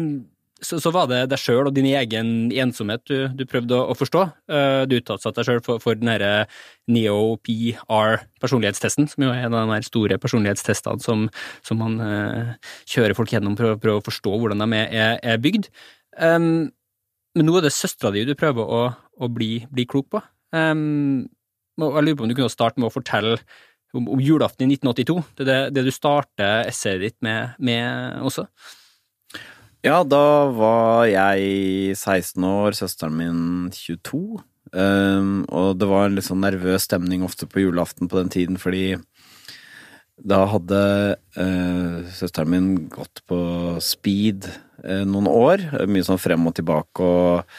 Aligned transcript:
så, 0.62 0.80
så, 0.82 0.92
var 0.96 1.06
det 1.10 1.30
deg 1.32 1.40
sjøl 1.40 1.68
og 1.70 1.76
din 1.76 1.86
egen 1.90 2.52
ensomhet 2.52 3.02
du, 3.10 3.18
du 3.36 3.46
prøvde 3.50 3.76
å, 3.78 3.80
å, 3.92 3.94
forstå. 3.98 4.22
Uh, 4.52 4.82
du 4.90 4.94
utsatte 5.00 5.34
deg 5.38 5.46
sjøl 5.48 5.62
for, 5.66 5.76
for 5.84 5.94
den 6.00 6.12
NEO-PR-personlighetstesten, 6.90 9.04
som 9.12 9.20
jo 9.26 9.32
er 9.34 9.40
en 9.48 9.58
av 9.58 9.64
de 9.72 9.80
store 9.88 10.16
personlighetstestene 10.22 11.00
som, 11.04 11.20
som 11.66 11.76
man 11.82 11.94
uh, 12.02 12.48
kjører 12.90 13.18
folk 13.18 13.32
gjennom 13.34 13.58
for 13.60 13.66
å 13.74 13.82
prøve 13.82 14.00
å 14.02 14.08
forstå 14.10 14.32
hvordan 14.36 14.66
de 14.66 14.70
er, 14.84 15.14
er 15.24 15.38
bygd. 15.42 15.66
Um, 16.20 16.70
men 17.38 17.46
nå 17.48 17.54
er 17.60 17.64
det 17.68 17.76
søstera 17.76 18.14
di 18.16 18.28
du 18.28 18.36
prøver 18.38 18.64
å, 18.66 18.82
å 18.96 19.26
bli, 19.32 19.52
bli, 19.72 19.86
klok 19.90 20.08
på. 20.16 20.20
Um, 20.56 21.28
jeg 21.80 22.04
lurer 22.04 22.18
på 22.18 22.24
om 22.26 22.32
du 22.32 22.36
kunne 22.36 22.52
starte 22.52 22.82
med 22.82 22.90
å 22.90 22.94
fortelle 22.94 23.38
om, 23.96 24.10
om 24.16 24.22
julaften 24.22 24.68
i 24.68 24.76
1982. 24.76 25.18
Det 25.38 25.46
er 25.46 25.50
det, 25.50 25.60
det 25.78 25.84
du 25.88 25.94
starter 25.94 26.68
essayet 26.68 27.06
ditt 27.06 27.18
med, 27.26 27.56
med 27.64 28.20
også. 28.26 28.44
Ja, 29.80 30.02
da 30.04 30.52
var 30.52 31.06
jeg 31.08 31.94
16 31.96 32.44
år, 32.44 32.76
søsteren 32.76 33.14
min 33.16 33.44
22. 33.72 34.42
Um, 34.76 35.46
og 35.48 35.78
det 35.80 35.88
var 35.88 36.10
en 36.10 36.18
litt 36.18 36.28
sånn 36.28 36.44
nervøs 36.44 36.84
stemning 36.90 37.24
ofte 37.24 37.48
på 37.48 37.64
julaften 37.64 38.12
på 38.12 38.20
den 38.20 38.32
tiden, 38.34 38.58
fordi 38.60 38.98
da 40.20 40.42
hadde 40.52 40.82
uh, 41.40 42.04
søsteren 42.12 42.52
min 42.52 42.68
gått 42.92 43.24
på 43.32 43.40
speed 43.80 44.50
uh, 44.84 45.06
noen 45.08 45.32
år. 45.32 45.64
Mye 45.88 46.04
sånn 46.04 46.20
frem 46.20 46.44
og 46.52 46.58
tilbake, 46.60 47.08
og 47.08 47.56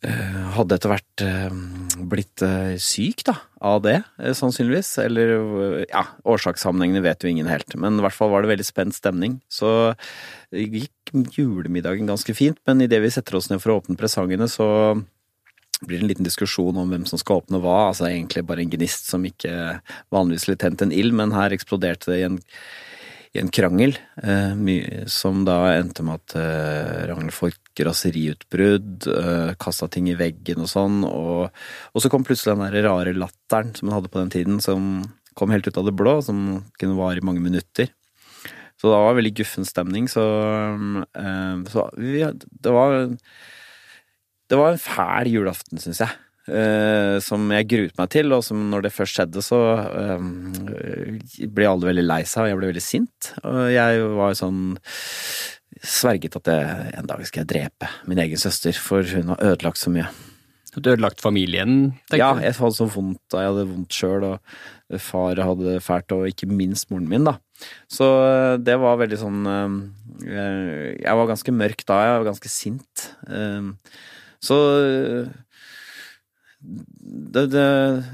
hadde 0.00 0.76
etter 0.76 0.92
hvert 0.94 1.22
blitt 2.08 2.42
syk, 2.80 3.20
da, 3.28 3.34
av 3.60 3.82
det, 3.84 3.98
sannsynligvis. 4.16 4.94
Eller 5.02 5.32
ja, 5.90 6.06
årsakssammenhengene 6.24 7.02
vet 7.04 7.20
jo 7.24 7.32
ingen 7.32 7.50
helt, 7.50 7.76
men 7.76 7.98
i 7.98 8.04
hvert 8.06 8.16
fall 8.16 8.32
var 8.32 8.44
det 8.44 8.54
veldig 8.54 8.68
spent 8.68 8.96
stemning. 8.96 9.38
Så 9.52 9.92
gikk 10.50 11.12
julemiddagen 11.36 12.08
ganske 12.08 12.34
fint, 12.36 12.60
men 12.68 12.80
idet 12.84 13.02
vi 13.04 13.12
setter 13.12 13.36
oss 13.36 13.50
ned 13.52 13.60
for 13.60 13.74
å 13.74 13.80
åpne 13.82 13.98
presangene, 14.00 14.48
så 14.48 14.68
blir 15.86 15.98
det 15.98 16.04
en 16.04 16.10
liten 16.10 16.28
diskusjon 16.28 16.76
om 16.76 16.92
hvem 16.92 17.06
som 17.08 17.20
skal 17.20 17.40
åpne 17.40 17.60
hva. 17.62 17.90
Altså 17.90 18.08
egentlig 18.10 18.44
bare 18.48 18.64
en 18.64 18.72
gnist 18.72 19.08
som 19.10 19.24
ikke 19.26 19.80
vanligvis 20.12 20.46
ville 20.48 20.60
tent 20.60 20.84
en 20.84 20.94
ild, 20.94 21.14
men 21.16 21.34
her 21.36 21.54
eksploderte 21.56 22.12
det 22.12 22.20
i 22.20 22.26
en, 22.28 22.38
i 23.34 23.42
en 23.42 23.52
krangel, 23.54 23.96
eh, 24.22 25.06
som 25.10 25.44
da 25.48 25.62
endte 25.78 26.04
med 26.06 26.20
at 26.20 26.36
eh, 26.40 27.06
Ragnhild 27.10 27.36
får 27.36 27.56
raseriutbrudd, 27.86 29.06
eh, 29.12 29.52
kasta 29.60 29.88
ting 29.92 30.10
i 30.10 30.18
veggen 30.18 30.64
og 30.64 30.70
sånn, 30.70 31.00
og, 31.08 31.48
og 31.94 32.02
så 32.02 32.10
kom 32.12 32.26
plutselig 32.26 32.56
den 32.56 32.66
der 32.66 32.88
rare 32.88 33.14
latteren 33.16 33.72
som 33.76 33.88
hun 33.88 33.96
hadde 33.98 34.12
på 34.12 34.22
den 34.22 34.34
tiden, 34.34 34.60
som 34.64 35.02
kom 35.38 35.52
helt 35.54 35.68
ut 35.68 35.78
av 35.80 35.86
det 35.88 35.96
blå, 35.96 36.18
som 36.24 36.60
kunne 36.80 36.98
vare 36.98 37.20
i 37.20 37.26
mange 37.26 37.42
minutter. 37.44 37.90
Så 38.80 38.88
det 38.88 38.96
var 38.96 39.16
veldig 39.18 39.34
guffen 39.36 39.68
stemning, 39.68 40.08
så, 40.08 40.24
um, 41.12 41.64
så 41.68 41.84
vi, 42.00 42.24
det 42.24 42.72
var 42.72 43.10
Det 44.50 44.58
var 44.58 44.72
en 44.72 44.82
fæl 44.82 45.28
julaften, 45.30 45.78
syns 45.78 46.00
jeg. 46.00 46.16
Uh, 46.50 47.20
som 47.22 47.44
jeg 47.52 47.68
gruet 47.70 47.98
meg 48.00 48.08
til, 48.10 48.32
og 48.34 48.40
som 48.42 48.64
når 48.72 48.86
det 48.86 48.94
først 48.96 49.18
skjedde, 49.18 49.42
så 49.44 49.60
uh, 49.84 50.24
ble 51.52 51.68
alle 51.68 51.90
veldig 51.92 52.06
lei 52.08 52.22
seg, 52.24 52.46
og 52.46 52.50
jeg 52.50 52.58
ble 52.58 52.70
veldig 52.72 52.82
sint. 52.82 53.30
Og 53.44 53.60
jeg 53.70 54.08
var 54.16 54.34
sånn 54.40 54.64
sverget 55.78 56.36
at 56.40 56.50
jeg, 56.50 56.90
en 56.98 57.08
dag 57.08 57.22
skal 57.26 57.44
jeg 57.44 57.52
drepe 57.52 57.88
min 58.10 58.20
egen 58.22 58.40
søster, 58.40 58.76
for 58.76 59.06
hun 59.16 59.32
har 59.34 59.42
ødelagt 59.52 59.80
så 59.80 59.92
mye. 59.92 60.08
Du 60.70 60.78
har 60.86 60.94
ødelagt 60.94 61.22
familien? 61.22 61.94
tenker 62.10 62.22
Ja, 62.22 62.44
jeg 62.44 62.54
hadde 62.54 62.76
så 62.76 62.86
vondt 62.86 63.34
jeg 63.34 63.48
hadde 63.48 63.66
vondt 63.66 63.94
sjøl, 63.94 64.26
og 64.28 65.00
far 65.02 65.40
hadde 65.42 65.66
det 65.66 65.82
fælt, 65.82 66.14
og 66.14 66.28
ikke 66.30 66.46
minst 66.50 66.90
moren 66.92 67.08
min, 67.10 67.26
da. 67.26 67.38
Så 67.90 68.06
eh, 68.24 68.56
det 68.62 68.78
var 68.80 69.00
veldig 69.00 69.18
sånn 69.20 69.40
eh, 69.50 70.94
Jeg 70.96 71.18
var 71.18 71.28
ganske 71.28 71.52
mørk 71.52 71.84
da, 71.88 71.98
jeg 72.06 72.20
var 72.20 72.28
ganske 72.30 72.52
sint. 72.52 73.06
Eh, 73.28 73.96
så 74.40 74.56
det, 76.60 77.46
det, 77.54 77.66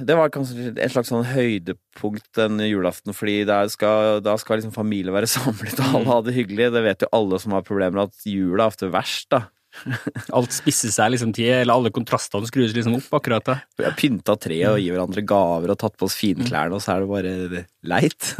det, 0.07 0.15
var 0.15 0.31
kanskje 0.31 0.71
et 0.71 0.93
slags 0.95 1.11
sånn 1.11 1.27
høydepunkt 1.27 2.29
den 2.39 2.61
julaften, 2.63 3.15
fordi 3.17 3.41
skal, 3.73 4.21
da 4.23 4.37
skal 4.39 4.61
liksom 4.61 4.75
familie 4.75 5.15
være 5.15 5.31
samlet, 5.37 5.81
og 5.83 5.99
alle 5.99 6.13
ha 6.13 6.21
det 6.27 6.37
hyggelig. 6.37 6.71
Det 6.75 6.85
vet 6.87 7.05
jo 7.07 7.13
alle 7.17 7.41
som 7.43 7.57
har 7.57 7.67
problemer, 7.67 8.07
at 8.07 8.29
jula 8.29 8.67
er 8.67 8.75
ofte 8.75 8.91
verst, 8.95 9.29
da. 9.35 9.47
Alt 10.37 10.55
spisser 10.57 10.89
seg 10.95 11.11
liksom 11.13 11.35
til, 11.37 11.51
eller 11.53 11.77
alle 11.77 11.91
kontrastene 11.93 12.49
skrus 12.49 12.73
liksom 12.73 12.95
opp 12.97 13.19
akkurat 13.19 13.45
da. 13.45 13.59
Vi 13.77 13.85
har 13.85 13.99
pynta 13.99 14.33
treet 14.41 14.71
og 14.71 14.79
gir 14.81 14.95
hverandre 14.95 15.25
gaver 15.29 15.75
og 15.75 15.77
tatt 15.83 15.99
på 16.01 16.07
oss 16.09 16.17
finklærne, 16.17 16.79
og 16.79 16.81
så 16.81 16.95
er 16.95 17.05
det 17.05 17.11
bare 17.11 17.65
leit. 17.93 18.31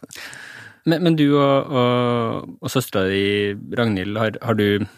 men, 0.88 1.02
men, 1.04 1.18
du 1.20 1.26
og, 1.34 1.68
og, 1.68 2.56
og 2.62 2.72
søstera 2.72 3.10
di, 3.12 3.52
Ragnhild, 3.76 4.16
har, 4.22 4.40
har 4.40 4.56
du 4.56 4.88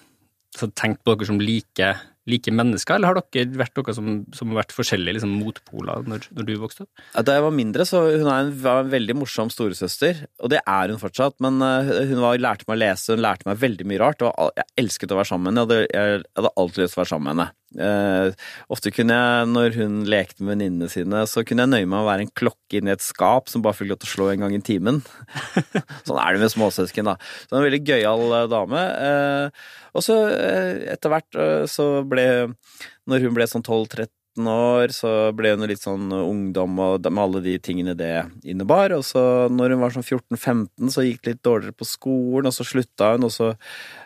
tenkt 0.78 1.02
på 1.02 1.16
dere 1.16 1.32
som 1.32 1.42
like 1.42 1.90
like 2.30 2.52
mennesker, 2.54 2.96
eller 2.96 3.10
har 3.10 3.18
dere 3.34 3.58
vært 3.58 3.78
noe 3.78 3.94
som, 3.96 4.10
som 4.36 4.52
har 4.52 4.60
vært 4.60 4.74
forskjellige 4.76 5.16
liksom, 5.18 5.32
motpoler 5.42 6.04
når, 6.06 6.28
når, 6.36 6.46
du 6.46 6.52
vokste 6.62 6.84
opp? 6.84 7.02
Da 7.26 7.36
jeg 7.36 7.44
var 7.46 7.56
mindre, 7.56 7.86
så 7.88 8.04
hun 8.06 8.28
en, 8.30 8.52
var 8.62 8.84
en 8.84 8.92
veldig 8.92 9.16
morsom 9.18 9.50
storesøster, 9.52 10.24
og 10.42 10.52
det 10.54 10.60
er 10.62 10.92
hun 10.92 11.02
fortsatt. 11.02 11.38
Men 11.42 11.58
uh, 11.64 11.90
hun 12.12 12.20
var, 12.22 12.38
lærte 12.42 12.68
meg 12.68 12.78
å 12.78 12.82
lese, 12.84 13.16
hun 13.16 13.24
lærte 13.24 13.48
meg 13.48 13.58
veldig 13.62 13.88
mye 13.90 14.02
rart, 14.04 14.22
og 14.22 14.54
jeg 14.60 14.70
elsket 14.84 15.14
å 15.14 15.18
være 15.18 15.32
sammen 15.32 15.50
med 15.50 15.64
henne. 15.64 15.82
Jeg 15.82 15.82
hadde, 15.82 16.22
jeg 16.22 16.24
hadde 16.38 16.54
alltid 16.62 16.84
lyst 16.84 16.94
til 16.94 17.00
å 17.00 17.02
være 17.02 17.14
sammen 17.14 17.28
med 17.28 17.34
henne. 17.34 17.50
Uh, 17.78 18.32
ofte 18.72 18.92
kunne 18.94 19.16
jeg, 19.16 19.50
når 19.52 19.76
hun 19.78 20.00
lekte 20.08 20.44
med 20.44 20.54
venninnene 20.54 20.90
sine, 20.92 21.24
så 21.30 21.44
kunne 21.46 21.64
jeg 21.64 21.72
nøye 21.72 21.86
meg 21.86 21.92
med 21.94 22.00
å 22.02 22.08
være 22.08 22.26
en 22.26 22.32
klokke 22.42 22.80
inni 22.80 22.94
et 22.94 23.04
skap 23.04 23.52
som 23.52 23.64
bare 23.64 23.78
fikk 23.78 23.92
lov 23.92 24.00
til 24.02 24.10
å 24.10 24.12
slå 24.14 24.30
en 24.32 24.46
gang 24.46 24.56
i 24.56 24.62
timen. 24.64 25.02
sånn 26.06 26.20
er 26.20 26.34
det 26.34 26.42
med 26.44 26.54
småsøsken, 26.54 27.12
da. 27.12 27.16
Så 27.46 27.58
en 27.58 27.66
veldig 27.66 27.82
gøyal 27.92 28.26
uh, 28.32 28.40
dame. 28.52 28.82
Uh, 28.98 29.70
og 29.92 30.04
så 30.04 30.16
etter 30.88 31.12
hvert 31.12 31.36
så 31.68 31.84
ble 32.08 32.24
Når 33.10 33.26
hun 33.26 33.34
ble 33.36 33.44
sånn 33.50 33.60
12-13 33.60 34.08
år, 34.38 34.92
så 34.96 35.32
ble 35.36 35.52
hun 35.52 35.66
litt 35.68 35.82
sånn 35.82 36.08
ungdom 36.16 36.78
og 36.80 37.08
med 37.10 37.22
alle 37.22 37.42
de 37.44 37.56
tingene 37.60 37.92
det 37.98 38.14
innebar. 38.48 38.94
Og 38.96 39.04
så 39.04 39.48
når 39.52 39.76
hun 39.76 39.82
var 39.84 39.96
sånn 39.96 40.06
14-15, 40.06 40.92
så 40.94 41.04
gikk 41.04 41.20
det 41.22 41.34
litt 41.34 41.44
dårligere 41.44 41.76
på 41.76 41.88
skolen, 41.88 42.48
og 42.48 42.56
så 42.56 42.66
slutta 42.66 43.12
hun, 43.16 43.28
og 43.28 43.34
så 43.34 43.52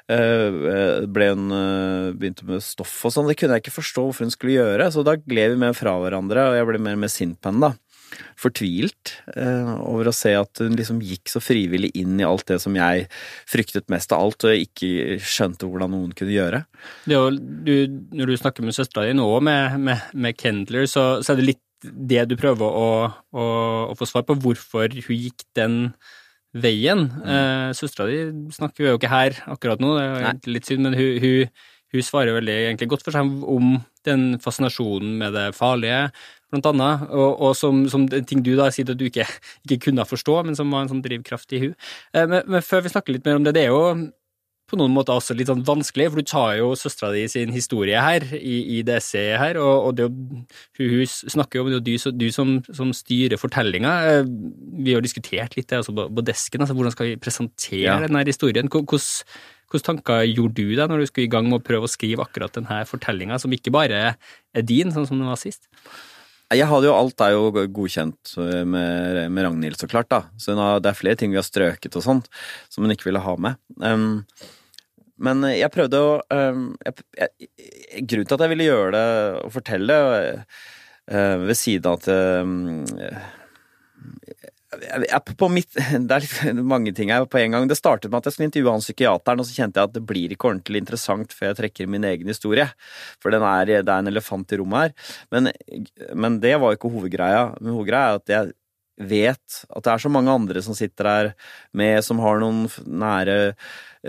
Eh, 0.06 1.02
ble 1.10 1.26
hun 1.32 1.50
eh, 1.50 2.12
begynte 2.14 2.46
med 2.46 2.62
stoff 2.62 2.94
og 3.08 3.10
sånn. 3.10 3.26
Det 3.26 3.34
kunne 3.40 3.56
jeg 3.56 3.64
ikke 3.64 3.74
forstå 3.80 4.04
hvorfor 4.04 4.26
hun 4.26 4.34
skulle 4.34 4.54
gjøre, 4.54 4.86
så 4.94 5.02
da 5.06 5.16
gled 5.18 5.56
vi 5.56 5.62
mer 5.64 5.74
fra 5.74 5.96
hverandre, 5.98 6.44
og 6.46 6.58
jeg 6.58 6.68
ble 6.68 6.82
mer 6.84 7.00
med 7.02 7.10
sint 7.10 7.40
på 7.42 7.50
henne, 7.50 7.72
da. 7.72 7.85
Fortvilt 8.40 9.14
eh, 9.34 9.70
over 9.80 10.10
å 10.10 10.14
se 10.14 10.34
at 10.38 10.62
hun 10.62 10.76
liksom 10.78 11.02
gikk 11.04 11.30
så 11.32 11.42
frivillig 11.42 11.92
inn 11.98 12.18
i 12.20 12.26
alt 12.26 12.46
det 12.50 12.58
som 12.62 12.76
jeg 12.76 13.06
fryktet 13.48 13.90
mest 13.92 14.12
av 14.14 14.24
alt, 14.26 14.46
og 14.48 14.66
ikke 14.66 15.18
skjønte 15.22 15.68
hvordan 15.68 15.94
noen 15.94 16.12
kunne 16.16 16.34
gjøre. 16.34 16.64
Jo, 17.10 17.28
du, 17.36 17.74
når 18.16 18.32
du 18.32 18.36
snakker 18.40 18.66
med 18.66 18.76
søstera 18.76 19.08
di 19.08 19.16
nå, 19.16 19.28
med, 19.44 19.78
med, 19.82 20.10
med 20.14 20.38
Kendler, 20.40 20.88
så, 20.90 21.08
så, 21.22 21.34
er 21.34 21.40
det 21.40 21.50
litt 21.52 21.64
det 21.86 22.24
du 22.30 22.36
prøver 22.40 22.66
å, 22.66 22.90
å, 23.36 23.48
å 23.92 23.96
få 23.98 24.08
svar 24.08 24.24
på, 24.28 24.38
hvorfor 24.42 24.94
hun 24.96 25.16
gikk 25.16 25.44
den 25.58 25.80
veien. 26.56 27.06
Mm. 27.12 27.30
Eh, 27.30 27.70
Søstera 27.76 28.08
di 28.10 28.50
snakker 28.54 28.90
jo 28.92 28.98
ikke 28.98 29.12
her 29.12 29.40
akkurat 29.52 29.82
nå, 29.82 29.96
det 29.98 30.06
er 30.30 30.52
litt 30.52 30.68
synd, 30.68 30.86
men 30.86 30.96
hun, 30.96 31.18
hun, 31.22 31.66
hun 31.94 32.04
svarer 32.04 32.36
veldig 32.38 32.56
egentlig 32.64 32.90
godt 32.92 33.04
for 33.06 33.16
seg 33.16 33.44
om 33.56 33.76
den 34.06 34.26
fascinasjonen 34.42 35.16
med 35.20 35.34
det 35.36 35.48
farlige, 35.56 36.06
blant 36.52 36.68
annet, 36.70 37.08
og, 37.10 37.40
og 37.42 37.56
som, 37.58 37.84
som, 37.90 38.06
ting 38.08 38.44
du 38.46 38.54
da 38.58 38.68
sier 38.74 38.88
at 38.92 38.98
du 38.98 39.08
ikke, 39.08 39.26
ikke 39.66 39.88
kunne 39.88 40.06
forstå, 40.06 40.38
men 40.46 40.58
som 40.58 40.70
var 40.72 40.84
en 40.84 40.92
sånn 40.94 41.02
drivkraft 41.04 41.56
i 41.56 41.64
hun. 41.66 41.74
Eh, 42.14 42.28
men, 42.28 42.46
men, 42.46 42.62
før 42.64 42.84
vi 42.86 42.94
snakker 42.94 43.16
litt 43.16 43.26
mer 43.26 43.40
om 43.40 43.46
det, 43.46 43.56
det 43.56 43.66
er 43.66 43.74
jo 43.74 44.12
på 44.66 44.74
noen 44.80 44.90
måter 44.90 45.14
også 45.14 45.34
litt 45.38 45.46
sånn 45.46 45.62
vanskelig, 45.66 46.08
for 46.10 46.18
du 46.18 46.26
tar 46.26 46.56
jo 46.58 46.72
søstera 46.78 47.12
di 47.14 47.22
sin 47.30 47.52
historie 47.54 48.00
her, 48.02 48.24
i, 48.34 48.56
i 48.76 48.80
det 48.86 48.96
essayet 48.98 49.38
her, 49.38 49.58
og, 49.62 49.90
og 49.90 49.98
det, 49.98 50.08
hun, 50.80 51.04
snakker 51.06 51.60
jo 51.60 51.66
om 51.66 51.70
det 51.70 51.76
er 51.76 51.82
jo 51.94 52.10
du, 52.10 52.24
du 52.24 52.26
som, 52.34 52.56
som, 52.74 52.90
styrer 52.96 53.38
fortellinga. 53.38 53.92
Eh, 54.10 54.32
vi 54.86 54.96
har 54.96 55.04
diskutert 55.04 55.54
litt 55.58 55.70
det 55.70 55.82
altså 55.82 55.94
på, 55.94 56.08
på 56.18 56.26
desken, 56.26 56.64
altså 56.64 56.78
hvordan 56.78 56.96
skal 56.96 57.12
vi 57.12 57.20
presentere 57.22 57.84
ja. 57.86 58.00
denne 58.02 58.24
historien? 58.26 58.70
Hvilke 58.70 59.82
tanker 59.86 60.26
gjorde 60.26 60.58
du 60.58 60.74
deg 60.78 60.90
når 60.90 61.02
du 61.02 61.08
skulle 61.10 61.28
i 61.28 61.30
gang 61.30 61.46
med 61.46 61.60
å 61.60 61.66
prøve 61.66 61.86
å 61.86 61.90
skrive 61.90 62.26
akkurat 62.26 62.58
denne 62.58 62.82
fortellinga, 62.90 63.38
som 63.42 63.54
ikke 63.54 63.74
bare 63.74 64.02
er 64.16 64.66
din, 64.66 64.90
sånn 64.94 65.06
som 65.06 65.22
den 65.22 65.30
var 65.30 65.38
sist? 65.38 65.70
Jeg 66.54 66.68
hadde 66.70 66.86
jo 66.86 66.94
Alt 66.94 67.22
er 67.24 67.32
jo 67.34 67.48
godkjent 67.50 68.36
med, 68.38 69.18
med 69.34 69.46
Ragnhild, 69.46 69.78
så 69.80 69.88
klart, 69.90 70.10
da. 70.12 70.20
Så 70.38 70.54
det 70.54 70.90
er 70.92 70.98
flere 70.98 71.18
ting 71.18 71.32
vi 71.32 71.40
har 71.40 71.46
strøket 71.46 71.98
og 71.98 72.04
sånt, 72.04 72.30
som 72.70 72.86
hun 72.86 72.94
ikke 72.94 73.08
ville 73.08 73.22
ha 73.24 73.34
med. 73.42 73.58
Um, 73.82 74.22
men 75.16 75.42
jeg 75.48 75.72
prøvde 75.74 75.98
å 75.98 76.12
um, 76.28 76.68
jeg, 76.84 77.06
jeg, 77.16 77.50
Grunnen 78.04 78.28
til 78.28 78.36
at 78.36 78.44
jeg 78.44 78.52
ville 78.52 78.68
gjøre 78.68 78.92
det 78.94 79.06
og 79.40 79.52
fortelle, 79.54 79.98
uh, 81.10 81.36
ved 81.42 81.58
siden 81.58 81.90
av 81.90 81.98
at 81.98 82.10
um, 82.44 82.84
Mitt, 85.52 85.72
det 85.76 86.18
er 86.18 86.60
mange 86.74 86.92
ting 86.96 87.12
her 87.12 87.26
på 87.30 87.40
en 87.40 87.56
gang. 87.56 87.68
Det 87.68 87.78
startet 87.78 88.10
med 88.10 88.20
at 88.20 88.28
jeg 88.28 88.36
skulle 88.36 88.50
intervjue 88.50 88.74
han 88.74 88.84
psykiateren, 88.84 89.42
og 89.42 89.48
så 89.48 89.56
kjente 89.56 89.80
jeg 89.80 89.90
at 89.90 89.96
det 89.96 90.04
blir 90.08 90.34
ikke 90.34 90.50
ordentlig 90.50 90.84
interessant 90.84 91.34
før 91.36 91.50
jeg 91.50 91.60
trekker 91.62 91.90
min 91.90 92.06
egen 92.08 92.30
historie. 92.30 92.68
For 93.22 93.34
er, 93.34 93.72
det 93.72 93.82
er 93.82 93.96
en 93.98 94.12
elefant 94.12 94.52
i 94.52 94.60
rommet 94.60 94.86
her. 94.86 95.16
Men, 95.34 95.50
men 96.14 96.38
det 96.44 96.56
var 96.62 96.76
ikke 96.76 96.92
hovedgreia. 96.92 97.50
Men 97.60 97.74
hovedgreia 97.74 98.14
er 98.14 98.22
at 98.22 98.34
jeg 98.36 98.54
vet 98.96 99.58
at 99.68 99.84
det 99.84 99.92
er 99.92 100.00
så 100.00 100.10
mange 100.12 100.32
andre 100.32 100.62
som 100.64 100.76
sitter 100.76 101.08
her 101.10 101.28
med, 101.76 102.00
som 102.04 102.20
har 102.22 102.40
noen 102.40 102.64
nære 102.86 103.54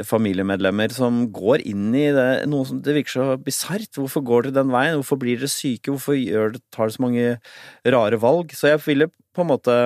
familiemedlemmer 0.07 0.93
som 0.93 1.23
går 1.33 1.63
inn 1.67 1.89
i 1.97 2.07
det, 2.13 2.45
noe 2.49 2.67
som 2.69 2.81
det 2.83 2.95
virker 2.99 3.15
så 3.15 3.27
bisart. 3.41 3.89
Hvorfor 3.97 4.23
går 4.25 4.47
dere 4.47 4.59
den 4.59 4.73
veien? 4.73 4.97
Hvorfor 4.99 5.19
blir 5.21 5.39
dere 5.39 5.51
syke? 5.51 5.91
Hvorfor 5.91 6.17
gjør, 6.17 6.59
tar 6.69 6.85
dere 6.85 6.95
så 6.95 7.05
mange 7.05 7.25
rare 7.95 8.21
valg? 8.21 8.53
Så 8.55 8.71
jeg 8.71 8.83
ville 8.85 9.09
på 9.09 9.43
en 9.43 9.51
måte 9.51 9.77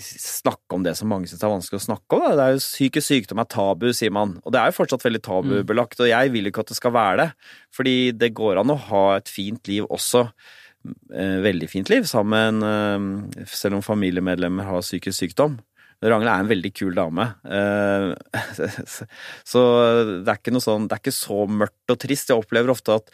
snakke 0.00 0.76
om 0.76 0.82
det 0.84 0.94
som 0.98 1.10
mange 1.10 1.28
syns 1.30 1.42
er 1.44 1.52
vanskelig 1.52 1.80
å 1.80 1.86
snakke 1.86 2.16
om. 2.16 2.24
Da. 2.24 2.32
Det 2.34 2.44
er 2.44 2.56
jo 2.56 2.62
Psykisk 2.64 3.06
sykdom 3.10 3.42
er 3.42 3.48
tabu, 3.52 3.88
sier 3.96 4.12
man. 4.14 4.36
Og 4.42 4.54
det 4.54 4.60
er 4.60 4.70
jo 4.70 4.78
fortsatt 4.78 5.04
veldig 5.06 5.22
tabubelagt. 5.24 6.02
Og 6.02 6.10
jeg 6.10 6.32
vil 6.34 6.50
ikke 6.50 6.64
at 6.64 6.72
det 6.72 6.78
skal 6.78 6.94
være 6.96 7.16
det. 7.22 7.28
Fordi 7.74 7.96
det 8.18 8.34
går 8.36 8.60
an 8.62 8.74
å 8.74 8.80
ha 8.88 9.04
et 9.18 9.30
fint 9.30 9.70
liv 9.70 9.86
også. 9.86 10.26
Eh, 10.84 11.38
veldig 11.44 11.68
fint 11.70 11.92
liv 11.92 12.04
sammen, 12.08 12.60
eh, 12.62 13.44
selv 13.48 13.78
om 13.78 13.84
familiemedlemmer 13.84 14.68
har 14.68 14.84
psykisk 14.84 15.22
sykdom. 15.22 15.58
Ragnhild 16.04 16.28
er 16.28 16.42
en 16.42 16.50
veldig 16.50 16.72
kul 16.76 16.96
dame. 16.98 17.30
Eh, 17.48 18.10
så 19.52 19.62
det 20.20 20.28
er 20.28 20.36
ikke 20.36 20.52
noe 20.52 20.64
sånn 20.64 20.88
Det 20.88 20.98
er 20.98 21.00
ikke 21.00 21.16
så 21.16 21.44
mørkt 21.48 21.94
og 21.94 22.00
trist. 22.02 22.28
Jeg 22.28 22.42
opplever 22.42 22.74
ofte 22.74 22.98
at 22.98 23.08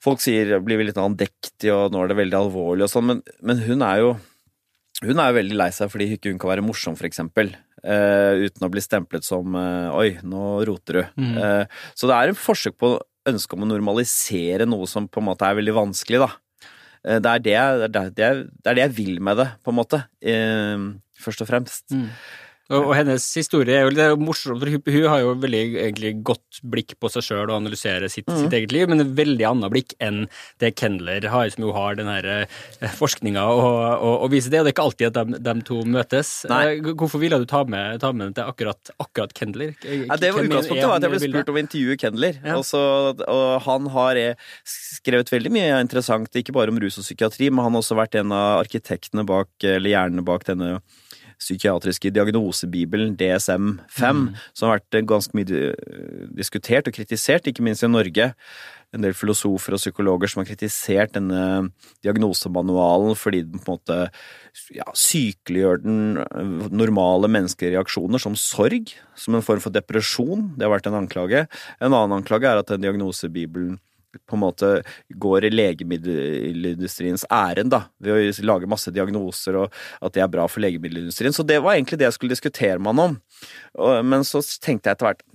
folk 0.00 0.22
sier 0.22 0.56
blir 0.64 0.80
litt 0.86 1.00
andektig, 1.00 1.68
og 1.74 1.92
nå 1.92 2.04
er 2.04 2.12
det 2.12 2.20
veldig 2.22 2.38
alvorlig 2.38 2.86
og 2.86 2.92
sånn, 2.92 3.10
men, 3.10 3.22
men 3.44 3.60
hun 3.66 3.84
er 3.84 4.00
jo 4.04 4.10
hun 5.04 5.18
er 5.20 5.30
jo 5.30 5.38
veldig 5.38 5.58
lei 5.58 5.68
seg 5.74 5.90
fordi 5.92 6.08
ikke 6.16 6.32
hun 6.32 6.40
kan 6.40 6.52
være 6.54 6.64
morsom, 6.64 6.96
for 6.98 7.08
eksempel. 7.08 7.52
Uh, 7.82 8.46
uten 8.46 8.66
å 8.66 8.70
bli 8.72 8.82
stemplet 8.82 9.26
som 9.26 9.54
uh, 9.58 9.92
'oi, 9.94 10.16
nå 10.26 10.46
roter 10.66 11.00
du'. 11.00 11.10
Mm. 11.20 11.36
Uh, 11.36 11.92
så 11.94 12.08
det 12.08 12.16
er 12.16 12.32
en 12.32 12.40
forsøk 12.40 12.78
på 12.80 12.96
ønske 13.26 13.56
om 13.56 13.66
å 13.66 13.68
normalisere 13.68 14.66
noe 14.68 14.86
som 14.90 15.08
på 15.10 15.20
en 15.20 15.28
måte 15.28 15.46
er 15.46 15.58
veldig 15.58 15.74
vanskelig, 15.76 16.22
da. 16.22 16.30
Det 17.06 17.30
er 17.30 17.42
det, 17.42 17.54
det, 17.94 18.00
er 18.00 18.10
det, 18.10 18.28
det 18.58 18.70
er 18.70 18.74
det, 18.74 18.82
jeg 18.82 18.94
vil 18.96 19.20
med 19.22 19.38
det, 19.38 19.46
på 19.62 19.70
en 19.70 19.76
måte. 19.78 19.98
først 21.22 21.42
og 21.44 21.46
fremst. 21.46 21.84
Mm. 21.94 22.08
Og, 22.74 22.88
hennes 22.96 23.22
historie 23.38 23.76
er 23.76 23.84
jo 23.86 23.92
litt 23.94 24.22
morsom, 24.22 24.58
for 24.58 24.70
hun, 24.70 25.04
har 25.06 25.20
jo 25.22 25.34
veldig 25.38 25.62
egentlig 25.84 26.12
godt 26.26 26.60
blikk 26.66 26.96
på 26.98 27.10
seg 27.12 27.22
sjøl 27.28 27.44
og 27.44 27.60
analyserer 27.60 28.10
sitt, 28.10 28.26
mm. 28.26 28.40
sitt, 28.40 28.56
eget 28.58 28.74
liv, 28.74 28.88
men 28.90 29.04
et 29.04 29.12
veldig 29.18 29.46
annet 29.46 29.70
blikk 29.70 29.94
enn 30.02 30.24
det 30.62 30.72
Kendler 30.80 31.28
har, 31.30 31.46
som 31.54 31.66
jo 31.68 31.74
har 31.76 31.98
den 31.98 32.10
her 32.10 32.48
forskninga 33.00 33.44
og, 33.52 33.68
og, 33.94 34.14
og 34.26 34.32
viser 34.34 34.54
det. 34.54 34.62
Og 34.62 34.66
det 34.66 34.72
er 34.72 34.76
ikke 34.76 34.88
alltid 34.88 35.06
at 35.12 35.30
de, 35.30 35.40
de 35.46 35.54
to 35.68 35.80
møtes. 35.96 36.32
Nei. 36.50 36.60
Eh, 36.72 36.90
hvorfor 36.98 37.22
ville 37.22 37.38
du 37.42 37.46
ta 37.50 37.62
med, 37.68 38.00
ta 38.02 38.10
med 38.16 38.34
til 38.36 38.50
akkurat, 38.50 38.92
akkurat 38.98 39.36
Kendler? 39.36 39.76
Ja, 39.86 40.18
det 40.18 40.32
var 40.34 40.46
Utgangspunktet 40.46 40.90
var 40.90 40.98
at 40.98 41.06
jeg 41.06 41.14
ble 41.14 41.22
spurt 41.22 41.54
om 41.54 41.60
å 41.60 41.62
intervjue 41.62 42.00
Kendler, 42.02 42.42
ja. 42.42 42.58
og, 42.58 42.66
så, 42.66 42.82
og, 43.14 43.46
han 43.66 43.90
har 43.94 44.18
eh, 44.20 44.52
skrevet 44.66 45.30
veldig 45.32 45.54
mye 45.54 45.80
interessant, 45.84 46.34
ikke 46.34 46.54
bare 46.56 46.74
om 46.74 46.82
rus 46.82 46.98
og 46.98 47.06
psykiatri, 47.06 47.52
men 47.52 47.62
han 47.62 47.76
har 47.76 47.84
også 47.84 47.98
vært 47.98 48.18
en 48.18 48.34
av 48.34 48.64
arkitektene 48.64 49.26
bak, 49.28 49.52
eller 49.62 49.92
hjernene 49.92 50.26
bak 50.26 50.50
denne 50.50 50.80
psykiatriske 51.40 52.12
diagnosebibelen, 52.14 53.14
DSM-5, 53.20 54.22
mm. 54.22 54.24
som 54.56 54.70
har 54.70 54.80
vært 54.80 55.00
ganske 55.08 55.36
mye 55.36 55.74
diskutert 56.36 56.88
og 56.88 56.96
kritisert, 56.96 57.48
ikke 57.48 57.64
minst 57.66 57.84
i 57.84 57.90
Norge. 57.90 58.32
En 58.94 59.02
del 59.04 59.16
filosofer 59.18 59.76
og 59.76 59.82
psykologer 59.82 60.30
som 60.30 60.40
har 60.40 60.48
kritisert 60.48 61.16
denne 61.16 61.70
diagnosemanualen 62.06 63.16
fordi 63.18 63.42
den 63.44 63.60
på 63.60 63.74
en 63.74 63.80
måte 63.80 63.98
ja, 64.72 64.86
sykeliggjør 64.96 65.82
den 65.82 65.98
normale 66.72 67.28
menneskelige 67.28 67.74
reaksjoner, 67.76 68.22
som 68.22 68.38
sorg, 68.38 68.94
som 69.18 69.36
en 69.36 69.44
form 69.44 69.60
for 69.64 69.74
depresjon. 69.74 70.52
Det 70.56 70.64
har 70.64 70.72
vært 70.72 70.88
en 70.88 71.00
anklage. 71.02 71.44
En 71.80 71.92
annen 71.92 72.16
anklage 72.20 72.48
er 72.48 72.62
at 72.62 72.72
den 72.72 72.86
diagnosebibelen 72.86 73.76
på 74.18 74.36
en 74.36 74.42
måte 74.42 74.72
går 75.22 75.48
i 75.48 75.52
legemiddelindustriens 75.54 77.26
ærend, 77.32 77.72
da, 77.74 77.84
ved 78.02 78.30
å 78.30 78.46
lage 78.48 78.70
masse 78.70 78.92
diagnoser, 78.94 79.60
og 79.62 79.80
at 80.00 80.16
det 80.16 80.24
er 80.24 80.32
bra 80.32 80.46
for 80.50 80.64
legemiddelindustrien. 80.64 81.34
Så 81.36 81.46
det 81.46 81.60
var 81.64 81.76
egentlig 81.76 82.00
det 82.00 82.08
jeg 82.08 82.18
skulle 82.18 82.36
diskutere 82.36 82.78
med 82.78 82.94
han 82.94 83.04
om. 83.06 83.18
Men 84.06 84.26
så 84.26 84.42
tenkte 84.42 84.90
jeg 84.90 84.98
etter 84.98 85.10
hvert 85.10 85.26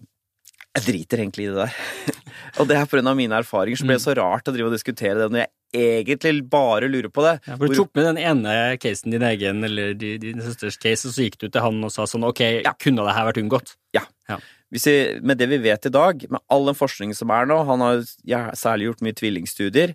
jeg 0.72 0.86
driter 0.86 1.20
egentlig 1.20 1.50
i 1.50 1.52
det 1.52 1.66
der. 1.66 1.74
og 2.62 2.70
det 2.70 2.78
er 2.80 2.88
pga. 2.88 3.14
mine 3.16 3.40
erfaringer, 3.42 3.80
så 3.80 3.88
ble 3.88 3.98
det 3.98 4.06
så 4.06 4.16
rart 4.16 4.48
å 4.48 4.54
drive 4.56 4.70
og 4.70 4.76
diskutere 4.78 5.18
det 5.20 5.28
når 5.34 5.44
jeg 5.44 5.52
egentlig 5.82 6.46
bare 6.52 6.88
lurer 6.92 7.12
på 7.12 7.26
det. 7.26 7.34
Ja, 7.48 7.58
for 7.58 7.68
Du 7.68 7.76
tok 7.76 7.92
med 8.00 8.08
den 8.08 8.22
ene 8.22 8.56
casen, 8.80 9.12
din 9.12 9.26
egen 9.28 9.64
eller 9.68 9.94
din 10.00 10.40
søsters 10.44 10.80
case, 10.80 11.10
og 11.10 11.16
så 11.16 11.28
gikk 11.28 11.42
du 11.44 11.50
til 11.50 11.64
han 11.64 11.84
og 11.84 11.92
sa 11.92 12.08
sånn 12.08 12.28
ok, 12.28 12.44
ja. 12.64 12.76
kunne 12.80 13.04
det 13.08 13.18
her 13.18 13.28
vært 13.28 13.42
unngått? 13.44 13.76
Ja. 13.98 14.06
ja 14.32 14.40
vi, 14.72 15.20
med 15.22 15.38
det 15.38 15.50
vi 15.52 15.60
vet 15.60 15.86
i 15.86 15.92
dag, 15.92 16.24
med 16.32 16.40
all 16.48 16.70
den 16.70 16.78
forskningen 16.78 17.16
som 17.18 17.32
er 17.36 17.48
nå 17.50 17.58
Han 17.68 17.84
har 17.84 18.04
ja, 18.28 18.44
særlig 18.56 18.88
gjort 18.88 19.04
mye 19.04 19.18
tvillingstudier. 19.18 19.94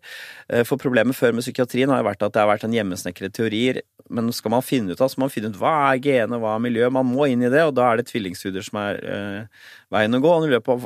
Eh, 0.52 0.64
for 0.68 0.80
problemet 0.80 1.16
før 1.16 1.32
med 1.32 1.44
psykiatrien 1.46 1.92
har 1.92 2.02
jo 2.02 2.08
vært 2.10 2.24
at 2.26 2.34
det 2.34 2.42
har 2.42 2.50
vært 2.50 2.66
en 2.68 2.76
hjemmesnekret 2.76 3.34
teorier. 3.36 3.80
Men 4.12 4.28
skal 4.36 4.52
man 4.52 4.62
finne 4.62 4.92
ut 4.92 5.00
av, 5.00 5.08
så 5.10 5.18
må 5.18 5.26
man 5.26 5.32
finne 5.34 5.50
ut 5.50 5.58
hva 5.60 5.72
er 5.88 6.02
genet, 6.04 6.38
hva 6.42 6.54
er 6.54 6.62
miljøet. 6.66 6.94
Man 6.94 7.08
må 7.08 7.26
inn 7.30 7.42
i 7.42 7.50
det, 7.52 7.64
og 7.64 7.74
da 7.78 7.88
er 7.88 8.00
det 8.00 8.10
tvillingstudier 8.10 8.66
som 8.66 8.78
er 8.82 9.00
eh, 9.00 9.64
veien 9.94 10.18
å 10.18 10.22
gå. 10.22 10.34
Og 10.36 10.52
i 10.52 10.60
på, 10.68 10.78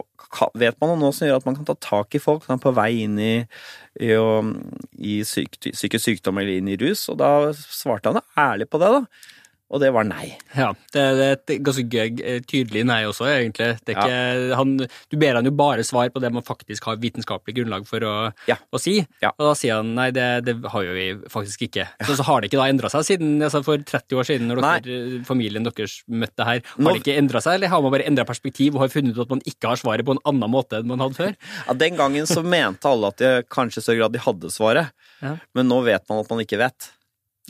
vet 0.62 0.78
man 0.80 0.94
noe 1.00 1.16
som 1.16 1.26
gjør 1.26 1.42
at 1.42 1.50
man 1.50 1.58
kan 1.58 1.68
ta 1.72 1.76
tak 1.90 2.14
i 2.14 2.22
folk 2.22 2.46
som 2.46 2.56
er 2.56 2.62
på 2.62 2.74
vei 2.78 2.92
inn 3.02 3.18
i, 3.20 3.34
i, 3.98 4.14
i 4.14 5.18
psykisk 5.26 6.06
sykdom 6.06 6.40
eller 6.40 6.60
inn 6.60 6.70
i 6.70 6.78
rus. 6.80 7.08
Og 7.10 7.18
da 7.20 7.50
svarte 7.58 8.14
han 8.14 8.22
ærlig 8.38 8.70
på 8.70 8.80
det, 8.82 8.94
da. 9.00 9.36
Og 9.70 9.78
det 9.78 9.92
var 9.94 10.06
nei. 10.06 10.32
Ja, 10.56 10.72
det 10.94 11.02
er 11.02 11.20
et 11.36 11.52
ganske 11.62 12.02
tydelig 12.50 12.82
nei 12.88 13.04
også, 13.06 13.28
egentlig. 13.30 13.68
Ikke, 13.86 14.06
ja. 14.10 14.56
han, 14.58 14.72
du 14.82 15.16
ber 15.20 15.38
han 15.38 15.46
jo 15.46 15.52
bare 15.54 15.84
svar 15.86 16.10
på 16.10 16.22
det 16.22 16.32
man 16.34 16.44
faktisk 16.46 16.88
har 16.90 16.98
vitenskapelig 17.02 17.54
grunnlag 17.60 17.86
for 17.86 18.02
å, 18.06 18.14
ja. 18.50 18.56
å 18.58 18.80
si, 18.82 18.96
ja. 19.22 19.30
og 19.36 19.46
da 19.46 19.54
sier 19.58 19.78
han 19.78 19.94
nei, 19.94 20.08
det, 20.16 20.26
det 20.48 20.56
har 20.72 20.86
jo 20.88 20.96
vi 20.96 21.06
faktisk 21.30 21.68
ikke. 21.68 21.86
Så, 22.02 22.18
så, 22.18 22.26
har 22.26 22.42
det 22.42 22.50
ikke 22.50 22.60
da 22.60 22.68
endra 22.72 22.90
seg 22.92 23.06
siden 23.12 23.38
altså 23.46 23.62
for 23.66 23.78
30 23.78 24.18
år 24.18 24.30
siden, 24.32 24.50
når 24.50 24.64
dere, 24.64 25.22
familien 25.28 25.66
deres 25.66 26.00
møtte 26.10 26.46
her. 26.46 26.64
Har 26.66 26.82
Nå, 26.82 26.96
det 26.96 27.04
ikke 27.04 27.18
endra 27.22 27.42
seg, 27.44 27.60
eller 27.60 27.70
har 27.70 27.86
man 27.86 27.94
bare 27.94 28.10
endra 28.10 28.26
perspektiv 28.28 28.74
og 28.74 28.86
har 28.86 28.92
funnet 28.92 29.14
ut 29.14 29.24
at 29.26 29.34
man 29.36 29.44
ikke 29.46 29.70
har 29.70 29.80
svaret 29.80 30.06
på 30.06 30.18
en 30.18 30.24
annen 30.26 30.50
måte 30.50 30.80
enn 30.80 30.90
man 30.90 31.02
hadde 31.06 31.18
før? 31.20 31.36
Ja, 31.66 31.78
Den 31.78 31.98
gangen 32.00 32.26
så 32.26 32.42
mente 32.42 32.90
alle 32.90 33.14
at 33.14 33.22
de 33.22 33.34
kanskje 33.46 33.84
i 33.84 33.86
større 33.86 34.02
grad 34.02 34.18
de 34.18 34.24
hadde 34.26 34.50
svaret, 34.50 34.90
men 35.22 35.70
nå 35.70 35.84
vet 35.86 36.10
man 36.10 36.24
at 36.24 36.32
man 36.32 36.42
ikke 36.42 36.58
vet. 36.58 36.90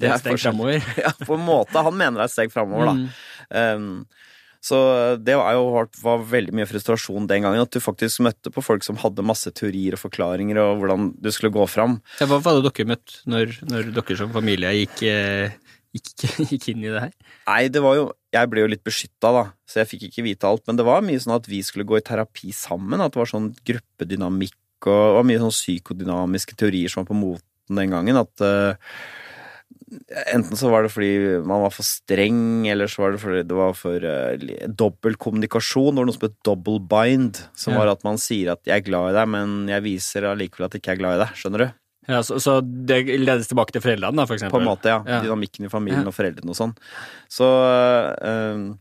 Det 0.00 0.08
er 0.08 0.16
et 0.16 0.24
steg 0.24 0.40
framover. 0.40 0.90
ja, 1.04 1.12
på 1.20 1.36
en 1.36 1.46
måte. 1.46 1.84
Han 1.86 1.96
mener 1.96 2.20
det 2.20 2.26
er 2.26 2.32
et 2.32 2.38
steg 2.38 2.54
framover, 2.54 2.90
da. 2.90 2.96
Mm. 2.96 3.84
Um, 3.84 4.20
så 4.60 4.76
det 5.16 5.38
var 5.40 5.54
jo 5.56 5.68
var 6.02 6.24
veldig 6.28 6.52
mye 6.58 6.68
frustrasjon 6.68 7.28
den 7.30 7.46
gangen, 7.46 7.64
at 7.64 7.72
du 7.72 7.80
faktisk 7.80 8.20
møtte 8.26 8.52
på 8.52 8.62
folk 8.64 8.84
som 8.84 8.98
hadde 9.00 9.24
masse 9.24 9.48
teorier 9.56 9.96
og 9.96 10.02
forklaringer 10.02 10.60
og 10.60 10.82
hvordan 10.82 11.10
du 11.16 11.30
skulle 11.32 11.54
gå 11.54 11.64
fram. 11.70 11.96
Ja, 12.20 12.28
hva 12.28 12.42
var 12.44 12.58
det 12.58 12.68
dere 12.68 12.90
møtte 12.92 13.22
når, 13.30 13.56
når 13.70 13.92
dere 13.96 14.18
som 14.20 14.34
familie 14.34 14.74
gikk, 14.82 15.00
eh, 15.08 15.56
gikk, 15.96 16.10
gikk, 16.52 16.68
inn 16.74 16.84
i 16.84 16.92
det 16.92 17.06
her? 17.06 17.14
Nei, 17.48 17.62
det 17.72 17.82
var 17.84 17.96
jo 17.98 18.10
Jeg 18.30 18.46
ble 18.46 18.62
jo 18.62 18.70
litt 18.70 18.84
beskytta, 18.86 19.32
da, 19.34 19.44
så 19.66 19.80
jeg 19.80 19.90
fikk 19.90 20.04
ikke 20.06 20.22
vite 20.28 20.46
alt. 20.46 20.62
Men 20.68 20.76
det 20.78 20.84
var 20.86 21.00
mye 21.02 21.18
sånn 21.18 21.34
at 21.34 21.48
vi 21.50 21.64
skulle 21.66 21.88
gå 21.88 21.96
i 21.98 22.04
terapi 22.06 22.52
sammen, 22.54 23.00
at 23.02 23.16
det 23.16 23.18
var 23.18 23.32
sånn 23.32 23.48
gruppedynamikk 23.66 24.86
og, 24.86 25.16
og 25.16 25.24
mye 25.26 25.40
sånn 25.40 25.56
psykodynamiske 25.56 26.54
teorier 26.60 26.92
som 26.92 27.02
var 27.02 27.08
på 27.08 27.18
moten 27.18 27.80
den 27.80 27.96
gangen. 27.96 28.20
At 28.20 28.44
uh, 28.44 28.92
Enten 30.30 30.54
så 30.58 30.70
var 30.70 30.84
det 30.86 30.92
fordi 30.94 31.40
man 31.46 31.64
var 31.64 31.72
for 31.74 31.82
streng, 31.86 32.66
eller 32.70 32.86
så 32.90 33.02
var 33.02 33.12
det 33.16 33.20
fordi 33.22 33.40
det 33.48 33.56
var 33.58 33.72
for 33.74 34.04
uh, 34.06 34.66
dobbel 34.70 35.16
kommunikasjon. 35.18 35.94
Det 35.96 36.02
var 36.02 36.06
noe 36.08 36.14
som 36.16 36.26
het 36.28 36.36
double 36.46 36.78
bind, 36.90 37.40
som 37.58 37.74
Ja. 37.74 37.80
var 37.82 37.90
at 37.96 38.04
man 38.06 38.18
sier 38.22 38.52
at 38.52 38.62
'jeg 38.64 38.76
er 38.76 38.86
glad 38.86 39.10
i 39.10 39.16
deg', 39.18 39.28
men 39.28 39.68
jeg 39.68 39.82
viser 39.82 40.22
allikevel 40.30 40.66
at 40.66 40.72
jeg 40.74 40.82
ikke 40.82 40.92
er 40.94 41.00
glad 41.02 41.14
i 41.18 41.24
deg. 41.24 41.34
Skjønner 41.34 41.58
du? 41.58 41.68
Ja, 42.08 42.22
så, 42.22 42.38
så 42.40 42.60
det 42.62 43.06
ledes 43.06 43.46
tilbake 43.50 43.72
til 43.72 43.82
foreldrene, 43.82 44.16
da, 44.16 44.26
for 44.26 44.34
eksempel? 44.34 44.50
På 44.58 44.60
en 44.62 44.70
måte, 44.70 44.88
ja. 44.90 45.02
Ja. 45.06 45.20
Dynamikken 45.22 45.66
i 45.66 45.70
familien 45.70 46.06
og 46.06 46.14
foreldrene 46.14 46.50
og 46.50 46.56
sånn. 46.58 46.74
Så 47.28 47.46
uh, 47.46 48.74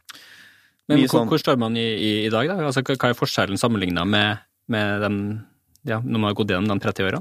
Men 0.89 0.97
hvor, 1.05 1.07
sånn- 1.09 1.27
hvor 1.29 1.37
står 1.41 1.57
man 1.57 1.75
i, 1.77 1.89
i, 1.97 2.25
i 2.25 2.29
dag, 2.29 2.47
da? 2.49 2.55
Altså, 2.65 2.81
hva 2.81 3.09
er 3.09 3.17
forskjellen 3.17 3.57
sammenligna 3.61 4.05
med, 4.05 4.39
med 4.67 5.01
dem 5.01 5.19
ja, 5.87 5.99
når 6.03 6.19
man 6.19 6.27
har 6.27 6.35
gått 6.35 6.49
gjennom 6.51 6.79
de 6.79 6.83
30-åra? 6.83 7.19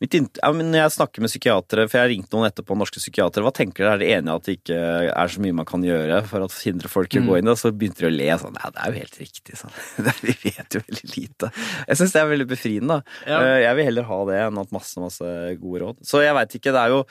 Ja, 0.00 0.50
når 0.56 0.78
jeg 0.78 0.92
snakker 0.94 1.24
med 1.24 1.30
psykiatere, 1.32 1.84
for 1.90 1.98
jeg 1.98 2.04
har 2.06 2.10
ringt 2.12 2.32
noen 2.32 2.46
etterpå, 2.48 2.76
norske 2.78 3.02
psykiatere, 3.02 3.44
hva 3.44 3.52
tenker 3.56 3.84
dere? 3.84 3.92
Er 3.94 4.00
dere 4.00 4.18
enige 4.20 4.36
at 4.38 4.48
det 4.48 4.54
ikke 4.58 4.78
er 5.12 5.32
så 5.34 5.42
mye 5.44 5.56
man 5.60 5.68
kan 5.68 5.84
gjøre 5.86 6.22
for 6.30 6.46
å 6.46 6.48
hindre 6.54 6.90
folk 6.92 7.12
i 7.16 7.20
å 7.20 7.26
gå 7.28 7.38
inn? 7.40 7.50
Og 7.52 7.58
så 7.60 7.72
begynte 7.74 8.04
de 8.04 8.08
å 8.08 8.14
le 8.14 8.30
sånn. 8.40 8.56
Ja, 8.62 8.70
det 8.72 8.82
er 8.84 8.92
jo 8.94 9.02
helt 9.02 9.18
riktig. 9.20 9.58
Sånn. 9.60 9.76
Vi 10.28 10.36
vet 10.46 10.78
jo 10.78 10.84
veldig 10.86 11.10
lite. 11.16 11.52
Jeg 11.88 12.00
syns 12.00 12.16
det 12.16 12.22
er 12.22 12.32
veldig 12.32 12.48
befriende. 12.54 13.00
Ja. 13.28 13.42
Eh, 13.42 13.58
Jeg 13.66 13.78
vil 13.78 13.88
heller 13.90 14.08
ha 14.08 14.20
det 14.30 14.40
enn 14.46 14.62
at 14.64 14.72
masse, 14.74 14.96
masse 15.02 15.34
gode 15.60 15.84
råd. 15.84 16.00
Så 16.06 16.24
jeg 16.24 16.36
veit 16.38 16.56
ikke, 16.58 16.72
det 16.74 16.82
er 16.86 16.96
jo 16.96 17.02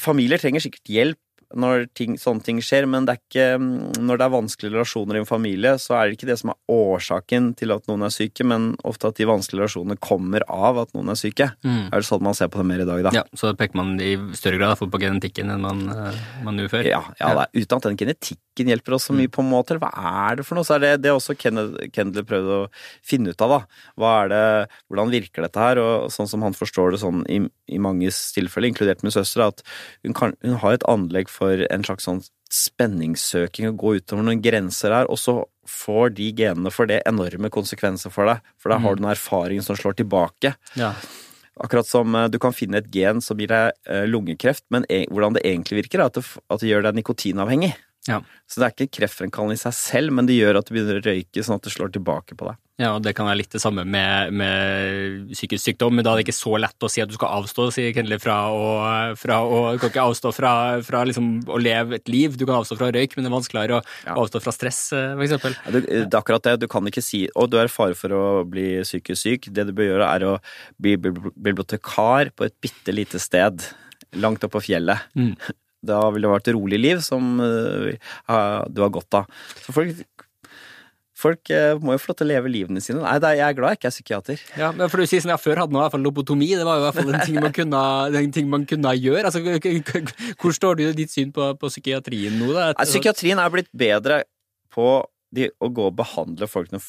Familier 0.00 0.40
trenger 0.42 0.62
sikkert 0.64 0.90
hjelp 0.90 1.20
når 1.54 1.88
ting, 1.96 2.16
sånne 2.20 2.44
ting 2.46 2.60
skjer, 2.64 2.86
men 2.90 3.06
det 3.06 3.16
er 3.16 3.20
ikke, 3.22 3.48
mm, 3.60 4.04
når 4.06 4.20
det 4.20 4.26
er 4.26 4.34
vanskelige 4.34 4.74
relasjoner 4.74 5.18
i 5.18 5.22
en 5.22 5.28
familie, 5.28 5.74
så 5.82 5.98
er 5.98 6.08
det 6.08 6.18
ikke 6.18 6.30
det 6.30 6.38
som 6.40 6.52
er 6.54 6.58
årsaken 6.74 7.50
til 7.58 7.74
at 7.74 7.86
noen 7.90 8.06
er 8.06 8.14
syke, 8.14 8.46
men 8.48 8.72
ofte 8.86 9.10
at 9.10 9.20
de 9.20 9.28
vanskelige 9.28 9.64
relasjonene 9.64 9.98
kommer 10.02 10.46
av 10.48 10.80
at 10.84 10.94
noen 10.96 11.12
er 11.12 11.20
syke. 11.20 11.50
Er 11.64 11.94
det 11.94 12.08
sånn 12.08 12.24
man 12.24 12.36
ser 12.36 12.50
på 12.52 12.62
det 12.62 12.68
mer 12.70 12.84
i 12.84 12.88
dag, 12.88 13.04
da? 13.06 13.14
Ja, 13.20 13.24
så 13.36 13.52
peker 13.58 13.78
man 13.80 13.94
i 14.02 14.14
større 14.38 14.60
grad 14.60 14.80
på 14.80 15.00
genetikken 15.00 15.52
enn 15.52 15.64
man, 15.64 15.84
eh, 15.90 16.22
man 16.46 16.58
gjorde 16.60 16.74
før? 16.76 16.88
Ja, 16.88 17.02
ja, 17.20 17.32
det 17.34 17.46
er, 17.46 17.64
uten 17.64 17.76
at 17.78 17.88
den 17.88 17.98
genetikken 18.00 18.70
hjelper 18.70 18.96
oss 18.96 19.08
så 19.10 19.16
mye, 19.16 19.30
på 19.32 19.42
en 19.42 19.50
måte. 19.50 19.78
Hva 19.82 19.90
er 19.90 20.38
det 20.38 20.46
for 20.46 20.58
noe? 20.58 20.66
Så 20.66 20.76
er 20.76 20.84
det 20.84 20.92
det 21.04 21.10
er 21.10 21.18
også 21.18 21.36
Kendler 21.38 22.26
prøvde 22.26 22.60
å 22.64 22.68
finne 23.04 23.34
ut 23.34 23.44
av, 23.44 23.56
da. 23.98 24.24
Det, 24.30 24.42
hvordan 24.88 25.12
virker 25.12 25.46
dette 25.46 25.60
her? 25.60 25.80
Og 25.82 26.12
sånn 26.14 26.30
som 26.30 26.44
han 26.46 26.56
forstår 26.56 26.94
det 26.94 27.02
sånn 27.02 27.24
i, 27.30 27.40
i 27.72 27.80
manges 27.82 28.20
tilfelle, 28.36 28.70
inkludert 28.70 29.04
min 29.04 29.14
søster, 29.14 29.46
at 29.48 29.64
hun, 30.04 30.14
kan, 30.16 30.36
hun 30.44 30.58
har 30.62 30.76
et 30.76 30.86
anlegg 30.90 31.32
for 31.34 31.64
en 31.66 31.84
slags 31.86 32.06
sånn 32.06 32.22
spenningssøking 32.54 33.66
og 33.72 33.80
gå 33.80 33.92
utover 33.98 34.26
noen 34.26 34.42
grenser 34.44 34.94
her, 34.94 35.10
og 35.10 35.18
så 35.18 35.40
får 35.68 36.14
de 36.18 36.30
genene 36.36 36.70
for 36.74 36.88
det 36.90 37.00
enorme 37.08 37.50
konsekvenser 37.52 38.12
for 38.14 38.30
deg. 38.30 38.42
For 38.60 38.70
da 38.70 38.78
har 38.82 38.94
du 38.94 39.02
noen 39.02 39.14
erfaring 39.14 39.64
som 39.64 39.78
slår 39.78 39.98
tilbake. 39.98 40.54
Ja. 40.78 40.92
Akkurat 41.64 41.86
som 41.86 42.14
eh, 42.18 42.28
du 42.30 42.40
kan 42.42 42.54
finne 42.54 42.80
et 42.80 42.90
gen 42.94 43.22
som 43.24 43.38
gir 43.40 43.50
deg 43.52 43.74
eh, 43.88 44.06
lungekreft, 44.10 44.66
men 44.74 44.86
e 44.90 45.04
hvordan 45.10 45.36
det 45.38 45.44
egentlig 45.46 45.84
virker, 45.84 46.02
er 46.02 46.10
at 46.10 46.18
det, 46.18 46.24
at 46.50 46.62
det 46.62 46.70
gjør 46.70 46.88
deg 46.88 46.98
nikotinavhengig. 46.98 47.74
Ja. 48.10 48.20
Så 48.50 48.60
det 48.60 48.66
er 48.66 48.74
ikke 48.76 48.98
kreftfremkallende 49.00 49.56
i 49.56 49.62
seg 49.64 49.72
selv, 49.78 50.12
men 50.12 50.26
det 50.28 50.36
gjør 50.36 50.58
at 50.60 50.68
du 50.68 50.74
begynner 50.76 51.00
å 51.00 51.06
røyke 51.06 51.44
sånn 51.46 51.56
at 51.56 51.64
det 51.64 51.72
slår 51.72 51.94
tilbake 51.94 52.36
på 52.36 52.50
deg. 52.50 52.60
Ja, 52.82 52.88
og 52.96 53.04
det 53.04 53.12
kan 53.14 53.28
være 53.28 53.38
litt 53.38 53.52
det 53.54 53.60
samme 53.62 53.84
med, 53.86 54.32
med 54.34 55.28
psykisk 55.30 55.62
sykdom, 55.62 55.94
men 55.94 56.02
da 56.02 56.10
er 56.10 56.18
det 56.18 56.24
ikke 56.26 56.34
så 56.34 56.56
lett 56.58 56.82
å 56.82 56.88
si 56.90 56.98
at 57.04 57.08
du 57.08 57.14
skal 57.14 57.30
avstå, 57.38 57.68
sier 57.70 57.92
Kendler, 57.94 58.18
fra 58.18 58.34
å, 58.50 58.64
fra 59.20 59.36
å 59.46 59.60
Du 59.76 59.78
kan 59.84 59.92
ikke 59.92 60.06
avstå 60.10 60.32
fra, 60.34 60.50
fra 60.82 61.04
liksom 61.06 61.28
å 61.54 61.60
leve 61.62 62.00
et 62.00 62.10
liv. 62.10 62.34
Du 62.34 62.42
kan 62.42 62.58
avstå 62.58 62.74
fra 62.80 62.90
røyk, 62.90 63.14
men 63.14 63.24
det 63.24 63.30
er 63.30 63.36
vanskeligere 63.36 63.78
å 63.78 63.82
Ja. 64.08 64.16
avstå 64.18 64.42
fra 64.42 64.52
stress, 64.56 64.80
f.eks. 64.90 65.14
for 65.14 65.24
eksempel. 65.28 65.56
Ja, 65.62 65.70
Det, 65.76 65.84
det 65.86 66.02
er 66.10 66.18
akkurat 66.18 66.48
det. 66.50 66.56
Du 66.64 66.68
kan 66.74 66.90
ikke 66.90 67.04
si 67.06 67.22
å, 67.30 67.46
du 67.46 67.56
er 67.62 67.70
i 67.70 67.74
fare 67.76 67.94
for 67.94 68.10
å 68.18 68.24
bli 68.44 68.66
psykisk 68.82 69.22
syk. 69.22 69.48
Det 69.54 69.68
du 69.70 69.72
bør 69.72 69.92
gjøre, 69.92 70.10
er 70.18 70.26
å 70.32 70.36
bli 70.82 70.96
bibliotekar 70.98 72.34
på 72.34 72.50
et 72.50 72.58
bitte 72.60 72.90
lite 72.94 73.22
sted 73.22 73.62
langt 74.18 74.42
oppe 74.42 74.58
på 74.58 74.66
fjellet. 74.72 75.06
Mm. 75.14 75.36
Da 75.86 76.00
vil 76.14 76.26
det 76.26 76.32
være 76.32 76.44
et 76.46 76.54
rolig 76.56 76.80
liv 76.80 77.02
som 77.04 77.38
eh, 77.44 77.94
du 78.70 78.84
har 78.84 78.92
godt 78.94 79.20
av. 79.20 79.30
Så 79.60 79.74
folk, 79.76 80.02
folk 81.24 81.52
eh, 81.54 81.74
må 81.80 81.94
jo 81.94 82.02
få 82.02 82.12
lov 82.12 82.18
til 82.20 82.26
å 82.26 82.30
leve 82.32 82.52
livene 82.52 82.82
sine. 82.84 83.02
Nei, 83.04 83.16
er, 83.18 83.38
jeg 83.40 83.46
er 83.46 83.58
glad 83.58 83.74
jeg 83.74 83.80
ikke 83.80 83.90
er 83.90 83.96
psykiater. 83.96 84.44
Ja, 84.60 84.72
men 84.76 84.92
for 84.92 85.00
du 85.00 85.08
sier 85.10 85.24
sånn, 85.24 85.34
ja, 85.34 85.40
Før 85.40 85.62
hadde 85.62 85.76
man 85.76 85.82
i 85.82 85.84
hvert 85.86 85.96
fall 85.96 86.06
lobotomi, 86.08 86.50
det 86.56 86.66
var 86.68 86.78
jo 86.78 86.84
i 86.84 86.86
hvert 86.88 87.00
fall 87.00 87.14
en 87.14 87.24
ting 87.24 87.40
man 87.40 87.56
kunne, 87.56 87.86
en 88.24 88.36
ting 88.36 88.52
man 88.52 88.68
kunne 88.70 88.94
gjøre. 88.98 89.30
Altså, 89.30 89.42
Hvor 90.40 90.56
står 90.56 90.80
du 90.80 90.86
i 90.88 90.92
ditt 91.04 91.14
syn 91.14 91.34
på, 91.34 91.52
på 91.60 91.72
psykiatrien 91.72 92.38
nå? 92.40 92.52
da? 92.56 92.70
Nei, 92.72 92.88
psykiatrien 92.88 93.42
er 93.42 93.54
blitt 93.54 93.72
bedre 93.74 94.24
på 94.74 94.88
de, 95.34 95.50
å 95.62 95.70
gå 95.74 95.88
og 95.90 95.96
behandle 95.98 96.48
folk 96.50 96.70
når 96.74 96.82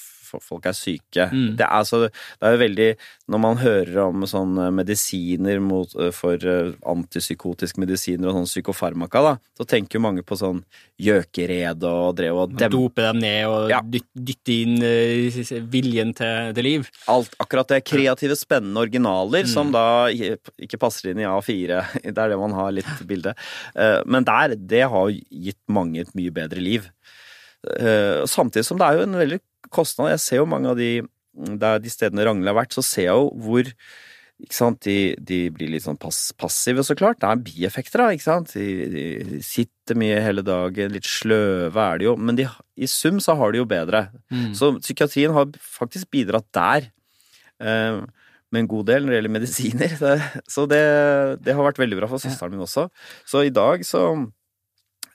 folk 0.43 0.65
er 0.65 0.73
syke. 0.77 1.29
Mm. 1.31 1.55
Det, 1.57 1.65
er, 1.65 1.71
altså, 1.79 1.99
det 2.09 2.47
er 2.49 2.55
jo 2.57 2.63
veldig 2.63 2.89
Når 3.33 3.39
man 3.41 3.57
hører 3.57 3.97
om 4.05 4.21
sånne 4.29 4.67
medisiner 4.75 5.59
mot, 5.59 5.89
for 6.13 6.35
eh, 6.45 6.73
antipsykotiske 6.85 7.79
medisiner 7.81 8.29
og 8.29 8.35
sånn 8.37 8.49
psykofarmaka, 8.51 9.21
da, 9.25 9.31
så 9.57 9.65
tenker 9.65 9.97
jo 9.97 10.03
mange 10.05 10.21
på 10.21 10.37
sånn 10.37 10.59
gjøkerede 11.01 11.89
og 11.89 12.15
drev 12.19 12.37
og 12.43 12.53
dem, 12.57 12.69
Dope 12.71 13.01
dem 13.01 13.19
ned 13.23 13.47
og 13.49 13.69
Ja. 13.73 13.81
dytte 13.81 14.53
inn 14.53 14.77
eh, 14.85 15.59
viljen 15.73 16.13
til, 16.15 16.53
til 16.55 16.63
liv. 16.63 16.89
alt, 17.11 17.33
akkurat 17.41 17.67
det 17.73 17.81
kreative, 17.85 18.35
spennende 18.37 18.79
originaler 18.85 19.43
Mm. 19.45 19.47
som 19.51 19.71
da 19.73 20.07
ikke 20.09 20.79
passer 20.79 21.11
inn 21.11 21.19
i 21.19 21.27
A4. 21.27 21.81
Det 22.15 22.17
er 22.17 22.29
det 22.29 22.37
man 22.39 22.53
har 22.53 22.71
litt 22.71 23.01
bilde. 23.07 23.33
Eh, 23.75 24.01
Men 24.05 24.23
der, 24.23 24.55
det 24.55 24.83
har 24.89 25.09
gitt 25.09 25.59
mange 25.67 25.99
et 26.05 26.13
mye 26.15 26.31
bedre 26.31 26.61
liv. 26.61 26.87
Eh, 27.79 28.23
Samtidig 28.29 28.65
som 28.65 28.77
det 28.77 28.85
er 28.87 28.99
jo 28.99 29.03
en 29.07 29.17
veldig 29.19 29.39
kostnad. 29.73 30.13
Jeg 30.13 30.23
ser 30.23 30.41
jo 30.41 30.49
mange 30.49 30.73
av 30.73 30.79
de, 30.79 30.91
der 31.61 31.79
de 31.83 31.93
stedene 31.93 32.25
Ragnhild 32.27 32.51
har 32.51 32.59
vært, 32.61 32.75
så 32.75 32.83
ser 32.85 33.09
jeg 33.09 33.15
jo 33.15 33.31
hvor 33.45 33.71
sant? 34.51 34.81
De, 34.83 35.15
de 35.23 35.39
blir 35.53 35.69
litt 35.71 35.85
sånn 35.85 35.99
pass, 35.99 36.33
passive, 36.37 36.83
så 36.83 36.95
klart. 36.97 37.21
Det 37.21 37.29
er 37.29 37.43
bieffekter, 37.45 38.03
da. 38.03 38.15
ikke 38.15 38.25
sant? 38.25 38.51
De, 38.55 38.65
de 38.91 39.39
sitter 39.45 39.99
mye 39.99 40.19
hele 40.23 40.43
dagen, 40.45 40.91
litt 40.93 41.07
sløve 41.07 41.85
er 41.85 42.01
de 42.01 42.09
jo, 42.09 42.15
men 42.19 42.37
de, 42.39 42.47
i 42.75 42.89
sum 42.91 43.21
så 43.23 43.37
har 43.39 43.53
de 43.53 43.61
jo 43.61 43.69
bedre. 43.69 44.07
Mm. 44.33 44.51
Så 44.57 44.73
psykiatrien 44.81 45.35
har 45.35 45.51
faktisk 45.63 46.11
bidratt 46.13 46.49
der 46.55 46.89
eh, 47.63 48.01
med 48.51 48.63
en 48.63 48.71
god 48.71 48.89
del 48.91 49.05
når 49.05 49.13
det 49.13 49.19
gjelder 49.21 49.35
medisiner. 49.37 49.95
Det, 50.05 50.17
så 50.51 50.65
det, 50.69 50.83
det 51.45 51.55
har 51.55 51.65
vært 51.65 51.79
veldig 51.81 52.01
bra 52.01 52.11
for 52.11 52.21
søsteren 52.21 52.55
min 52.55 52.65
også. 52.65 52.89
Så 53.27 53.45
i 53.47 53.53
dag 53.53 53.83
så 53.87 54.03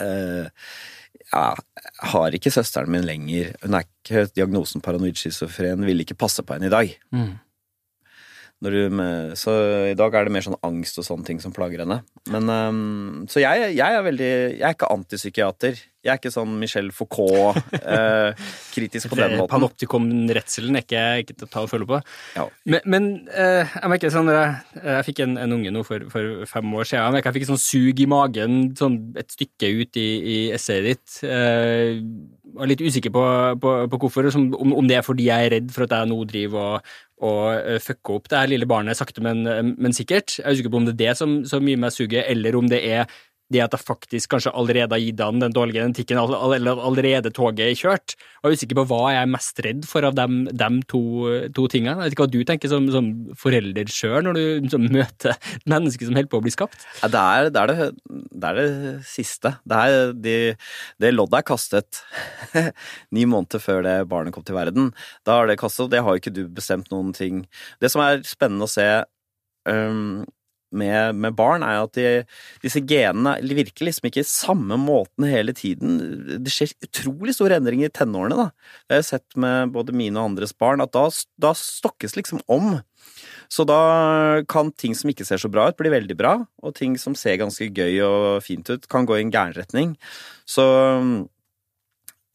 eh, 0.03 0.49
ja, 1.33 1.55
har 2.13 2.37
ikke 2.37 2.53
søsteren 2.53 2.91
min 2.91 3.07
lenger 3.07 3.53
Hun 3.63 3.77
er 3.77 3.87
ikke 3.87 4.27
diagnosen 4.35 4.83
paranoid 4.85 5.19
schizofren, 5.21 5.87
vil 5.87 6.03
ikke 6.03 6.19
passe 6.19 6.43
på 6.43 6.57
henne 6.57 6.71
i 6.71 6.75
dag. 6.75 6.97
Mm. 7.15 7.33
Når 8.61 8.75
du 8.77 8.93
med, 8.93 9.37
så 9.41 9.55
i 9.89 9.95
dag 9.97 10.13
er 10.13 10.27
det 10.29 10.35
mer 10.35 10.45
sånn 10.45 10.59
angst 10.67 11.01
og 11.01 11.07
sånne 11.07 11.25
ting 11.25 11.39
som 11.41 11.53
plager 11.57 11.81
henne. 11.81 12.03
Men, 12.29 12.51
um, 12.51 13.23
så 13.33 13.41
jeg, 13.41 13.71
jeg 13.73 13.97
er 13.97 14.05
veldig 14.05 14.29
Jeg 14.59 14.67
er 14.69 14.75
ikke 14.77 14.91
antipsykiater. 14.93 15.81
Jeg 16.01 16.13
er 16.13 16.21
ikke 16.21 16.33
sånn 16.33 16.53
Michel 16.61 16.91
Foucault-kritisk 16.97 18.73
kritisk 18.75 19.11
på 19.13 19.19
den 19.19 19.35
måten. 19.37 19.51
Panoptikum-redselen 19.53 20.77
er 20.77 20.85
ikke, 20.85 21.05
ikke 21.25 21.37
til 21.37 21.49
å 21.49 21.51
ta 21.53 21.65
og 21.65 21.73
føle 21.73 21.89
på. 21.89 22.01
Ja. 22.37 22.47
Men, 22.69 22.85
men 22.85 23.09
uh, 23.33 23.65
jeg 23.65 23.93
merker 23.93 24.13
sånn 24.13 24.29
Jeg, 24.33 24.55
jeg 24.81 25.07
fikk 25.09 25.23
en, 25.25 25.39
en 25.41 25.57
unge 25.57 25.73
nå 25.73 25.85
for, 25.89 26.05
for 26.13 26.45
fem 26.49 26.77
år 26.77 26.89
siden. 26.89 27.05
Jeg 27.05 27.17
merker 27.17 27.33
jeg 27.33 27.41
fikk 27.41 27.51
sånn 27.53 27.65
sug 27.65 28.01
i 28.05 28.09
magen 28.13 28.61
sånn 28.81 29.01
et 29.21 29.37
stykke 29.37 29.73
ut 29.81 30.01
i, 30.01 30.09
i 30.21 30.39
essayet 30.57 30.89
ditt. 30.89 31.19
Uh, 31.25 32.01
var 32.57 32.71
litt 32.71 32.83
usikker 32.83 33.13
på, 33.15 33.25
på, 33.63 33.75
på 33.89 34.01
hvorfor. 34.05 34.29
Som, 34.33 34.51
om, 34.57 34.75
om 34.81 34.89
det 34.89 34.99
er 34.99 35.07
fordi 35.07 35.29
jeg 35.29 35.49
er 35.49 35.55
redd 35.57 35.73
for 35.75 35.87
at 35.87 35.97
jeg 35.97 36.11
nå 36.11 36.19
driver 36.29 36.81
og, 36.81 36.95
og 37.21 37.81
fucke 37.85 38.15
opp 38.17 38.31
det 38.33 38.39
her 38.39 38.51
lille 38.53 38.69
barnet 38.69 38.97
sakte, 38.99 39.23
men, 39.25 39.45
men 39.77 39.97
sikkert. 39.97 40.39
Jeg 40.39 40.47
er 40.47 40.57
usikker 40.57 40.73
på 40.73 40.81
om 40.81 40.87
det 40.89 40.95
er 40.97 41.03
det 41.03 41.17
som, 41.19 41.41
som 41.49 41.69
gir 41.69 41.81
meg 41.81 41.93
suget, 41.93 42.25
eller 42.33 42.57
om 42.57 42.71
det 42.71 42.81
er 42.89 43.11
det 43.51 43.63
at 43.65 43.75
jeg 43.75 43.83
faktisk 43.83 44.31
kanskje 44.35 44.53
allerede 44.55 44.95
har 44.95 45.03
gitt 45.03 45.21
han 45.23 45.43
den 45.43 45.55
dårlige 45.55 45.83
genetikken, 45.83 46.21
eller 46.21 46.83
allerede 46.87 47.33
toget 47.35 47.65
er 47.67 47.79
kjørt. 47.79 48.15
Jeg 48.15 48.47
er 48.47 48.57
usikker 48.57 48.79
på 48.79 48.87
hva 48.91 49.01
jeg 49.15 49.25
er 49.25 49.33
mest 49.33 49.63
redd 49.67 49.87
for 49.91 50.07
av 50.07 50.15
dem 50.17 50.81
to, 50.91 51.03
to 51.57 51.67
tingene. 51.73 51.97
Jeg 51.99 52.11
vet 52.11 52.17
ikke 52.17 52.27
hva 52.27 52.33
du 52.33 52.41
tenker 52.47 52.73
som, 52.73 52.87
som 52.95 53.11
forelder 53.39 53.91
sjøl, 53.91 54.23
når 54.29 54.39
du 54.39 54.79
møter 54.87 55.35
et 55.35 55.69
menneske 55.71 56.07
som 56.07 56.17
holder 56.17 56.31
på 56.31 56.41
å 56.41 56.47
bli 56.47 56.55
skapt. 56.55 56.87
Ja, 57.03 57.11
det, 57.11 57.27
er, 57.27 57.51
det, 57.51 57.65
er 57.65 57.73
det, 57.75 57.91
det 58.31 58.53
er 58.53 58.61
det 58.61 58.95
siste. 59.11 59.57
Det, 59.67 59.83
er 59.83 60.15
de, 60.15 60.37
det 61.03 61.15
loddet 61.15 61.41
er 61.43 61.49
kastet 61.51 62.03
ni 63.17 63.27
måneder 63.27 63.63
før 63.63 63.85
det 63.87 63.97
barnet 64.11 64.37
kom 64.37 64.47
til 64.47 64.59
verden. 64.59 64.93
Da 65.27 65.41
er 65.41 65.51
det 65.51 65.61
kastet, 65.61 65.89
og 65.89 65.95
det 65.95 66.05
har 66.05 66.15
jo 66.15 66.23
ikke 66.23 66.35
du 66.39 66.45
bestemt 66.55 66.91
noen 66.95 67.15
ting. 67.17 67.45
Det 67.83 67.91
som 67.93 68.05
er 68.05 68.23
spennende 68.29 68.69
å 68.69 68.71
se 68.71 68.87
øhm, 69.71 70.23
med, 70.71 71.17
med 71.19 71.37
barn, 71.39 71.65
er 71.67 71.83
at 71.85 71.97
de, 71.97 72.11
disse 72.63 72.83
genene 72.87 73.37
virker 73.43 73.89
liksom 73.89 74.11
ikke 74.11 74.27
samme 74.27 74.79
måten 74.81 75.27
hele 75.29 75.55
tiden. 75.57 75.99
Det 76.45 76.53
skjer 76.55 76.77
utrolig 76.87 77.35
store 77.37 77.59
endringer 77.61 77.91
i 77.91 77.95
tenårene. 77.95 78.39
da. 78.39 78.77
Det 78.87 78.97
har 78.97 79.03
jeg 79.03 79.11
sett 79.11 79.41
med 79.41 79.75
både 79.75 79.97
mine 79.97 80.21
og 80.21 80.33
andres 80.33 80.55
barn, 80.55 80.83
at 80.85 80.95
da, 80.97 81.09
da 81.43 81.55
stokkes 81.57 82.17
liksom 82.19 82.45
om. 82.51 82.79
Så 83.51 83.67
da 83.67 83.81
kan 84.51 84.71
ting 84.79 84.95
som 84.95 85.11
ikke 85.11 85.27
ser 85.27 85.43
så 85.43 85.51
bra 85.51 85.69
ut, 85.71 85.79
bli 85.79 85.91
veldig 85.91 86.17
bra, 86.19 86.37
og 86.63 86.77
ting 86.79 86.95
som 87.03 87.17
ser 87.19 87.41
ganske 87.41 87.67
gøy 87.67 87.99
og 88.07 88.47
fint 88.47 88.71
ut, 88.71 88.87
kan 88.91 89.09
gå 89.09 89.19
i 89.19 89.25
en 89.25 89.35
gæren 89.35 89.57
retning. 89.59 89.97
Så 90.49 90.65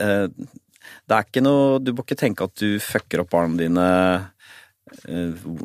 eh, 0.04 0.28
det 1.06 1.16
er 1.16 1.26
ikke 1.26 1.44
noe 1.44 1.80
Du 1.82 1.94
må 1.96 2.04
ikke 2.06 2.18
tenke 2.20 2.46
at 2.46 2.56
du 2.62 2.78
fucker 2.84 3.24
opp 3.24 3.32
barna 3.34 3.58
dine 3.60 3.88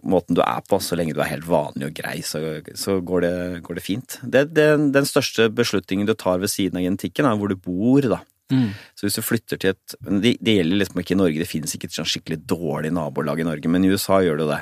måten 0.03 0.37
du 0.37 0.43
er 0.45 0.65
på, 0.69 0.81
så 0.83 0.99
lenge 0.99 1.15
du 1.17 1.23
er 1.23 1.31
helt 1.33 1.47
vanlig 1.49 1.89
og 1.89 1.97
grei, 1.97 2.19
så, 2.27 2.41
så 2.79 2.99
går, 3.05 3.25
det, 3.27 3.37
går, 3.67 3.79
det, 3.79 3.85
fint. 3.85 4.19
Det, 4.23 4.47
det, 4.57 4.67
den 4.95 5.09
største 5.09 5.49
beslutningen 5.55 6.09
du 6.09 6.17
tar 6.19 6.43
ved 6.43 6.53
siden 6.53 6.81
av 6.81 6.87
genetikken, 6.87 7.29
er 7.29 7.41
hvor 7.41 7.53
du 7.53 7.59
bor, 7.59 8.11
da. 8.17 8.21
Mm. 8.51 8.71
Så 8.99 9.07
hvis 9.07 9.17
du 9.19 9.23
flytter 9.23 9.61
til 9.63 9.73
et 9.75 9.95
det, 10.03 10.33
det, 10.43 10.57
gjelder 10.57 10.81
liksom 10.81 11.03
ikke 11.03 11.15
i 11.15 11.21
Norge, 11.21 11.43
det 11.43 11.49
finnes 11.51 11.75
ikke 11.77 11.87
et 11.87 11.95
sånn 11.95 12.09
skikkelig 12.09 12.41
dårlig 12.51 12.91
nabolag 12.95 13.43
i 13.43 13.47
Norge, 13.47 13.71
men 13.71 13.87
i 13.87 13.93
USA 13.93 14.21
gjør 14.25 14.43
det 14.43 14.49
det. 14.51 14.61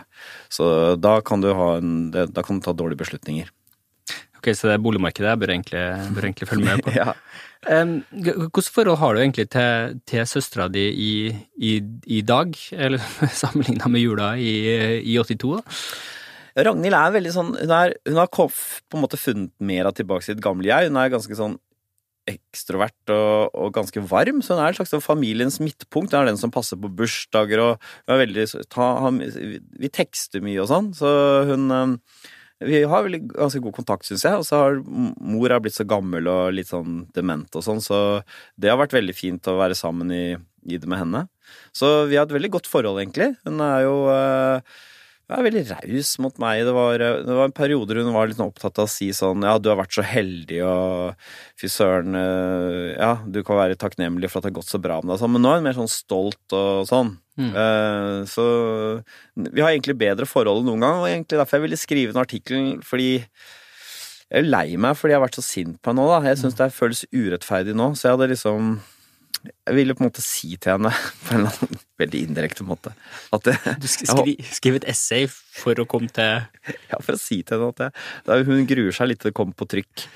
Så 0.52 0.66
da 1.00 1.18
kan 1.25 1.44
du, 1.44 1.50
ha 1.56 1.70
en, 1.80 1.94
da 2.12 2.44
kan 2.44 2.60
du 2.60 2.66
ta 2.66 2.76
dårlige 2.76 3.00
beslutninger. 3.00 3.48
Ok, 4.48 4.56
Så 4.56 4.68
det 4.68 4.78
er 4.78 4.82
boligmarkedet 4.82 5.28
jeg 5.28 5.40
bør 5.42 5.52
egentlig, 5.52 5.82
bør 6.16 6.26
egentlig 6.28 6.48
følge 6.48 6.64
med 6.64 6.82
på. 6.84 6.92
ja. 7.00 7.12
um, 7.82 7.98
Hvilket 8.10 8.70
forhold 8.72 8.98
har 8.98 9.14
du 9.14 9.20
egentlig 9.20 9.48
til, 9.52 9.98
til 10.08 10.26
søstera 10.26 10.68
di 10.72 10.86
i, 10.88 11.12
i, 11.56 11.72
i, 12.06 12.20
dag, 12.22 12.54
eller 12.72 13.02
sammenligna 13.42 13.90
med 13.92 14.00
jula 14.00 14.32
i, 14.40 14.54
i 15.04 15.18
82? 15.20 15.58
da? 15.58 15.78
Ragnhild 16.58 16.96
er 16.96 17.12
veldig 17.14 17.30
sånn 17.30 17.50
Hun, 17.54 17.70
er, 17.70 17.92
hun 18.08 18.16
har 18.18 18.30
på 18.34 18.48
en 18.48 19.02
måte 19.04 19.20
funnet 19.20 19.52
mer 19.62 19.86
av 19.86 19.94
tilbake 19.94 20.26
sitt 20.26 20.40
gamle 20.42 20.66
jeg. 20.66 20.88
Hun 20.88 20.98
er 20.98 21.12
ganske 21.12 21.36
sånn 21.38 21.58
ekstrovert 22.28 23.12
og, 23.14 23.54
og, 23.56 23.70
ganske 23.72 24.02
varm, 24.04 24.42
så 24.44 24.56
hun 24.56 24.64
er 24.64 24.72
en 24.72 24.76
slags 24.76 24.90
sånn 24.92 25.04
familiens 25.04 25.60
midtpunkt. 25.62 26.12
Hun 26.12 26.22
er 26.22 26.32
den 26.32 26.40
som 26.40 26.52
passer 26.52 26.80
på 26.80 26.90
bursdager 26.92 27.62
og 27.62 27.86
hun 28.08 28.16
er 28.16 28.24
veldig 28.24 28.48
ta, 28.72 28.88
Vi 29.12 29.92
tekster 29.92 30.44
mye 30.44 30.60
og 30.64 30.68
sånn, 30.72 30.92
så 30.96 31.12
hun 31.48 31.72
vi 32.64 32.82
har 32.90 33.06
veldig, 33.06 33.22
ganske 33.36 33.62
god 33.62 33.76
kontakt, 33.76 34.08
syns 34.08 34.24
jeg. 34.26 34.40
Og 34.40 34.46
så 34.48 34.60
har 34.62 34.78
mor 34.82 35.54
er 35.54 35.62
blitt 35.62 35.78
så 35.78 35.86
gammel 35.88 36.28
og 36.30 36.52
litt 36.56 36.70
sånn 36.72 37.04
dement 37.14 37.58
og 37.58 37.64
sånn, 37.64 37.82
så 37.84 38.20
det 38.58 38.72
har 38.72 38.80
vært 38.80 38.96
veldig 38.96 39.16
fint 39.16 39.50
å 39.50 39.58
være 39.60 39.78
sammen 39.78 40.12
i, 40.14 40.26
i 40.66 40.78
det 40.80 40.90
med 40.90 41.04
henne. 41.04 41.26
Så 41.76 42.10
vi 42.10 42.18
har 42.18 42.26
et 42.26 42.36
veldig 42.36 42.54
godt 42.58 42.70
forhold, 42.70 43.00
egentlig. 43.02 43.32
Hun 43.46 43.62
er 43.64 43.86
jo 43.86 43.98
hun 45.28 45.36
er 45.36 45.44
veldig 45.44 45.62
raus 45.68 46.10
mot 46.24 46.38
meg. 46.40 46.62
Det 46.64 46.72
var, 46.72 47.02
det 47.04 47.34
var 47.36 47.50
en 47.50 47.56
periode 47.56 48.00
hun 48.00 48.14
var 48.14 48.30
litt 48.30 48.40
opptatt 48.40 48.80
av 48.80 48.88
å 48.88 48.90
si 48.90 49.10
sånn 49.12 49.44
Ja, 49.44 49.58
du 49.60 49.68
har 49.68 49.76
vært 49.76 49.92
så 49.92 50.04
heldig, 50.08 50.62
og 50.64 51.58
fy 51.60 51.68
søren 51.68 52.16
uh, 52.16 52.94
Ja, 52.94 53.10
du 53.28 53.42
kan 53.44 53.60
være 53.60 53.76
takknemlig 53.76 54.30
for 54.32 54.40
at 54.40 54.48
det 54.48 54.54
har 54.54 54.60
gått 54.62 54.72
så 54.72 54.80
bra 54.80 55.02
med 55.02 55.12
deg, 55.12 55.20
sånn. 55.20 55.34
men 55.36 55.44
nå 55.44 55.52
er 55.52 55.60
hun 55.60 55.68
mer 55.68 55.76
sånn 55.76 55.92
stolt 55.92 56.56
og 56.56 56.88
sånn. 56.88 57.18
Mm. 57.38 57.52
Uh, 57.54 58.26
så 58.26 58.45
vi 59.38 59.62
har 59.62 59.71
egentlig 59.71 59.95
bedre 60.00 60.26
forhold 60.26 60.64
enn 60.64 60.73
noen 60.73 60.85
gang, 60.85 61.00
og 61.04 61.09
egentlig 61.11 61.38
derfor 61.38 61.59
jeg 61.59 61.66
ville 61.68 61.80
skrive 61.80 62.14
den 62.14 62.25
artikkelen, 62.25 62.71
fordi 62.87 63.11
jeg 64.28 64.42
er 64.42 64.49
lei 64.49 64.76
meg 64.76 64.97
fordi 64.99 65.14
jeg 65.14 65.21
har 65.21 65.25
vært 65.25 65.38
så 65.38 65.45
sint 65.45 65.80
på 65.80 65.92
henne 65.92 66.04
nå, 66.04 66.12
da. 66.12 66.21
Jeg 66.28 66.40
syns 66.42 66.57
mm. 66.57 66.61
det 66.61 66.71
føles 66.76 67.04
urettferdig 67.14 67.75
nå, 67.78 67.92
så 67.97 68.09
jeg 68.09 68.16
hadde 68.16 68.30
liksom 68.35 68.73
Jeg 69.49 69.76
ville 69.76 69.95
på 69.97 70.02
en 70.02 70.09
måte 70.11 70.25
si 70.25 70.50
til 70.59 70.75
henne 70.75 70.92
på 71.25 71.37
en 71.37 71.45
eller 71.45 71.54
annen 71.54 71.85
veldig 72.02 72.23
indirekte 72.26 72.66
måte 72.68 72.92
at 73.33 73.47
det, 73.49 73.57
Du 73.80 73.88
skri, 73.88 74.35
skrive 74.52 74.83
et 74.83 74.88
essay 74.92 75.28
for 75.30 75.80
å 75.80 75.87
komme 75.88 76.12
til 76.12 76.45
Ja, 76.90 76.99
for 76.99 77.14
å 77.14 77.21
si 77.21 77.40
til 77.40 77.57
henne 77.57 77.71
at 77.73 77.97
det, 78.28 78.42
hun 78.50 78.68
gruer 78.68 78.99
seg 78.99 79.12
litt 79.12 79.23
til 79.23 79.33
det 79.33 79.38
kommer 79.38 79.57
på 79.57 79.68
trykk. 79.71 80.09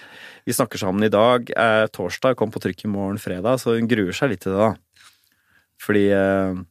Vi 0.44 0.54
snakker 0.56 0.80
sammen 0.80 1.06
i 1.06 1.12
dag, 1.12 1.48
eh, 1.54 1.86
torsdag, 1.94 2.34
kom 2.36 2.50
på 2.52 2.60
trykk 2.62 2.84
i 2.84 2.90
morgen, 2.90 3.20
fredag, 3.22 3.60
så 3.62 3.76
hun 3.76 3.88
gruer 3.90 4.16
seg 4.16 4.32
litt 4.32 4.42
til 4.42 4.56
det, 4.56 4.66
da. 4.66 5.06
Fordi 5.82 6.02
eh, 6.16 6.62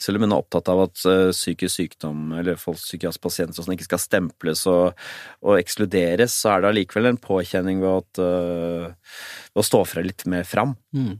selv 0.00 0.18
om 0.18 0.26
hun 0.26 0.34
er 0.34 0.42
opptatt 0.42 0.68
av 0.72 0.82
at 0.86 1.04
uh, 1.08 1.32
psykisk 1.32 1.72
sykdom 1.80 2.34
eller 2.36 2.58
psykiatriske 2.60 3.24
pasienter 3.24 3.64
sånn 3.64 3.76
ikke 3.76 3.88
skal 3.88 4.02
stemples 4.02 4.64
og, 4.70 4.96
og, 5.42 5.54
ekskluderes, 5.56 6.36
så 6.36 6.54
er 6.54 6.64
det 6.64 6.72
allikevel 6.72 7.12
en 7.12 7.20
påkjenning 7.20 7.80
ved, 7.84 8.04
at, 8.04 8.20
uh, 8.22 9.22
ved 9.54 9.62
å 9.64 9.66
stå 9.66 9.84
fra 9.88 10.04
litt 10.04 10.26
mer 10.30 10.44
fram. 10.48 10.76
Mm. 10.96 11.16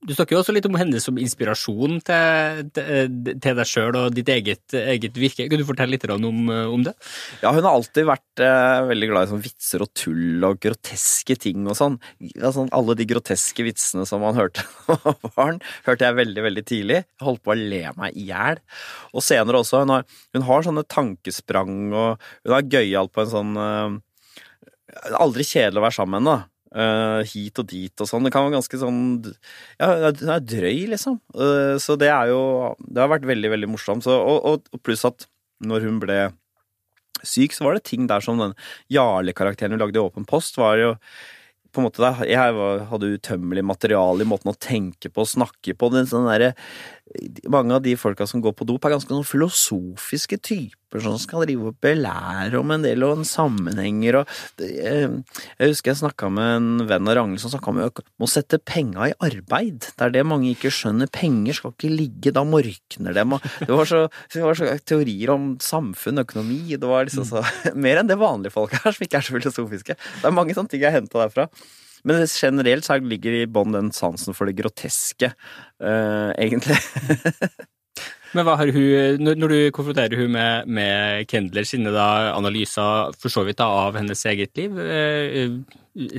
Du 0.00 0.14
snakker 0.16 0.32
jo 0.32 0.38
også 0.40 0.54
litt 0.56 0.64
om 0.64 0.76
henne 0.80 0.96
som 1.02 1.18
inspirasjon 1.20 1.98
til, 2.08 2.60
til, 2.72 3.18
til 3.36 3.58
deg 3.58 3.68
sjøl 3.68 3.98
og 3.98 4.14
ditt 4.16 4.30
eget, 4.32 4.62
eget, 4.72 5.18
virke. 5.20 5.44
Kan 5.50 5.60
du 5.60 5.66
fortelle 5.68 5.92
litt 5.92 6.06
om, 6.08 6.38
om, 6.48 6.84
det? 6.86 6.94
Ja, 7.42 7.52
hun 7.52 7.66
har 7.66 7.74
alltid 7.74 8.08
vært 8.08 8.40
eh, 8.40 8.78
veldig 8.88 9.10
glad 9.10 9.26
i 9.26 9.30
sånn 9.34 9.42
vitser 9.44 9.84
og 9.84 9.90
tull 9.92 10.46
og 10.48 10.56
groteske 10.64 11.36
ting 11.42 11.68
og 11.68 11.76
sånn. 11.76 11.98
Altså, 12.40 12.64
alle 12.72 12.96
de 12.96 13.06
groteske 13.10 13.66
vitsene 13.66 14.06
som 14.08 14.24
man 14.24 14.38
hørte 14.40 14.64
da 15.04 15.12
barn, 15.36 15.60
hørte 15.84 16.08
jeg 16.08 16.18
veldig, 16.22 16.46
veldig 16.48 16.64
tidlig. 16.70 17.02
Jeg 17.04 17.26
holdt 17.28 17.44
på 17.44 17.52
å 17.52 17.58
le 17.60 17.82
meg 18.00 18.16
i 18.16 18.24
hjel. 18.30 18.62
Og 19.12 19.26
senere 19.26 19.60
også. 19.60 19.82
Hun 19.84 19.98
har, 19.98 20.06
hun 20.32 20.46
har, 20.48 20.64
sånne 20.64 20.86
tankesprang, 20.88 21.76
og 21.92 22.30
hun 22.48 22.56
er 22.56 22.72
gøyal 22.72 23.12
på 23.12 23.26
en 23.26 23.34
sånn 23.34 23.60
eh, 23.60 24.00
Aldri 25.20 25.44
kjedelig 25.46 25.78
å 25.78 25.84
være 25.84 25.94
sammen 25.94 26.16
med 26.16 26.24
henne. 26.24 26.49
Uh, 26.70 27.26
hit 27.26 27.58
og 27.58 27.66
dit 27.66 28.02
og 28.02 28.06
sånn. 28.06 28.22
Det 28.22 28.30
kan 28.30 28.44
være 28.46 28.60
ganske 28.60 28.78
sånn 28.78 29.00
Ja, 29.80 30.12
det 30.14 30.28
er 30.30 30.44
drøy, 30.52 30.84
liksom. 30.92 31.16
Uh, 31.34 31.74
så 31.82 31.96
det 31.98 32.12
er 32.14 32.30
jo 32.30 32.76
Det 32.78 33.02
har 33.02 33.10
vært 33.10 33.26
veldig, 33.26 33.50
veldig 33.56 33.70
morsomt. 33.72 34.06
Så, 34.06 34.14
og, 34.14 34.62
og, 34.70 34.82
pluss 34.86 35.02
at 35.08 35.26
når 35.66 35.88
hun 35.88 35.98
ble 36.02 36.20
syk, 37.26 37.56
så 37.56 37.66
var 37.66 37.76
det 37.76 37.88
ting 37.90 38.06
der 38.08 38.22
som 38.24 38.38
den 38.40 38.54
Jarle-karakteren 38.92 39.74
hun 39.74 39.82
lagde 39.82 39.98
i 39.98 40.04
Åpen 40.04 40.24
post, 40.28 40.56
var 40.62 40.78
jo 40.80 40.94
på 41.70 41.82
en 41.82 41.86
måte 41.86 42.02
da, 42.02 42.14
Jeg 42.26 42.54
hadde 42.90 43.12
utømmelig 43.18 43.62
materiale 43.66 44.24
i 44.24 44.30
måten 44.30 44.50
å 44.50 44.58
tenke 44.58 45.10
på 45.10 45.26
og 45.26 45.30
snakke 45.30 45.74
på. 45.74 45.90
Den 45.92 46.08
sånn 46.10 46.30
der, 46.30 46.54
mange 47.50 47.76
av 47.76 47.82
de 47.84 47.96
folka 47.98 48.26
som 48.30 48.42
går 48.42 48.54
på 48.58 48.66
dop, 48.70 48.86
er 48.86 48.94
ganske 48.94 49.10
sånn 49.10 49.26
filosofiske 49.26 50.38
typer 50.38 50.79
som 50.98 51.18
skal 51.22 51.44
drive 51.44 51.70
og 51.70 51.76
belære 51.82 52.58
om 52.58 52.74
en 52.74 52.82
del 52.82 53.04
og 53.06 53.20
en 53.20 53.28
sammenhenger 53.28 54.20
og 54.20 54.32
Jeg 54.60 55.70
husker 55.70 55.92
jeg 55.92 56.00
snakka 56.00 56.30
med 56.34 56.50
en 56.56 56.86
venn 56.90 57.08
av 57.08 57.16
Ragnhild 57.20 57.42
som 57.42 57.52
snakka 57.52 57.70
om 57.70 58.26
å 58.26 58.30
sette 58.30 58.58
penga 58.58 59.10
i 59.10 59.16
arbeid. 59.22 59.86
Det 59.94 60.06
er 60.06 60.14
det 60.14 60.24
mange 60.26 60.50
ikke 60.50 60.72
skjønner. 60.74 61.10
Penger 61.12 61.56
skal 61.56 61.74
ikke 61.74 61.92
ligge, 61.92 62.34
da 62.34 62.44
morkner 62.46 63.16
dem. 63.16 63.36
Det 63.60 63.70
var 63.70 63.88
så, 63.88 64.02
det 64.34 64.42
var 64.44 64.58
så 64.58 64.72
teorier 64.82 65.34
om 65.34 65.52
samfunn, 65.62 66.24
økonomi, 66.24 66.76
det 66.76 66.90
var 66.90 67.06
liksom 67.06 67.28
så 67.28 67.44
Mer 67.84 68.00
enn 68.00 68.10
det 68.10 68.18
vanlige 68.20 68.54
folk 68.54 68.74
er, 68.80 68.90
som 68.90 69.06
ikke 69.06 69.20
er 69.20 69.26
så 69.26 69.36
filosofiske. 69.36 69.96
Det 69.96 70.26
er 70.26 70.34
mange 70.34 70.56
sånne 70.56 70.72
ting 70.72 70.82
jeg 70.82 70.96
henta 70.96 71.22
derfra. 71.22 71.48
Men 72.08 72.22
generelt 72.24 72.86
så 72.86 72.96
ligger 73.04 73.42
i 73.42 73.48
bånn 73.50 73.76
den 73.76 73.90
sansen 73.92 74.36
for 74.36 74.48
det 74.48 74.56
groteske, 74.60 75.32
uh, 75.84 76.30
egentlig. 76.40 76.78
Men 78.36 78.46
hva 78.46 78.54
har 78.60 78.70
hun, 78.74 79.24
når 79.26 79.50
du 79.50 79.58
konfronterer 79.74 80.20
hun 80.20 80.30
med, 80.36 80.68
med 80.70 81.26
Kendler 81.30 81.66
sine 81.66 81.90
da, 81.94 82.30
analyser 82.36 83.14
for 83.18 83.32
så 83.32 83.42
vidt 83.46 83.58
da, 83.58 83.66
av 83.88 83.98
hennes 83.98 84.22
eget 84.30 84.54
liv, 84.58 84.78
eh, 84.78 85.56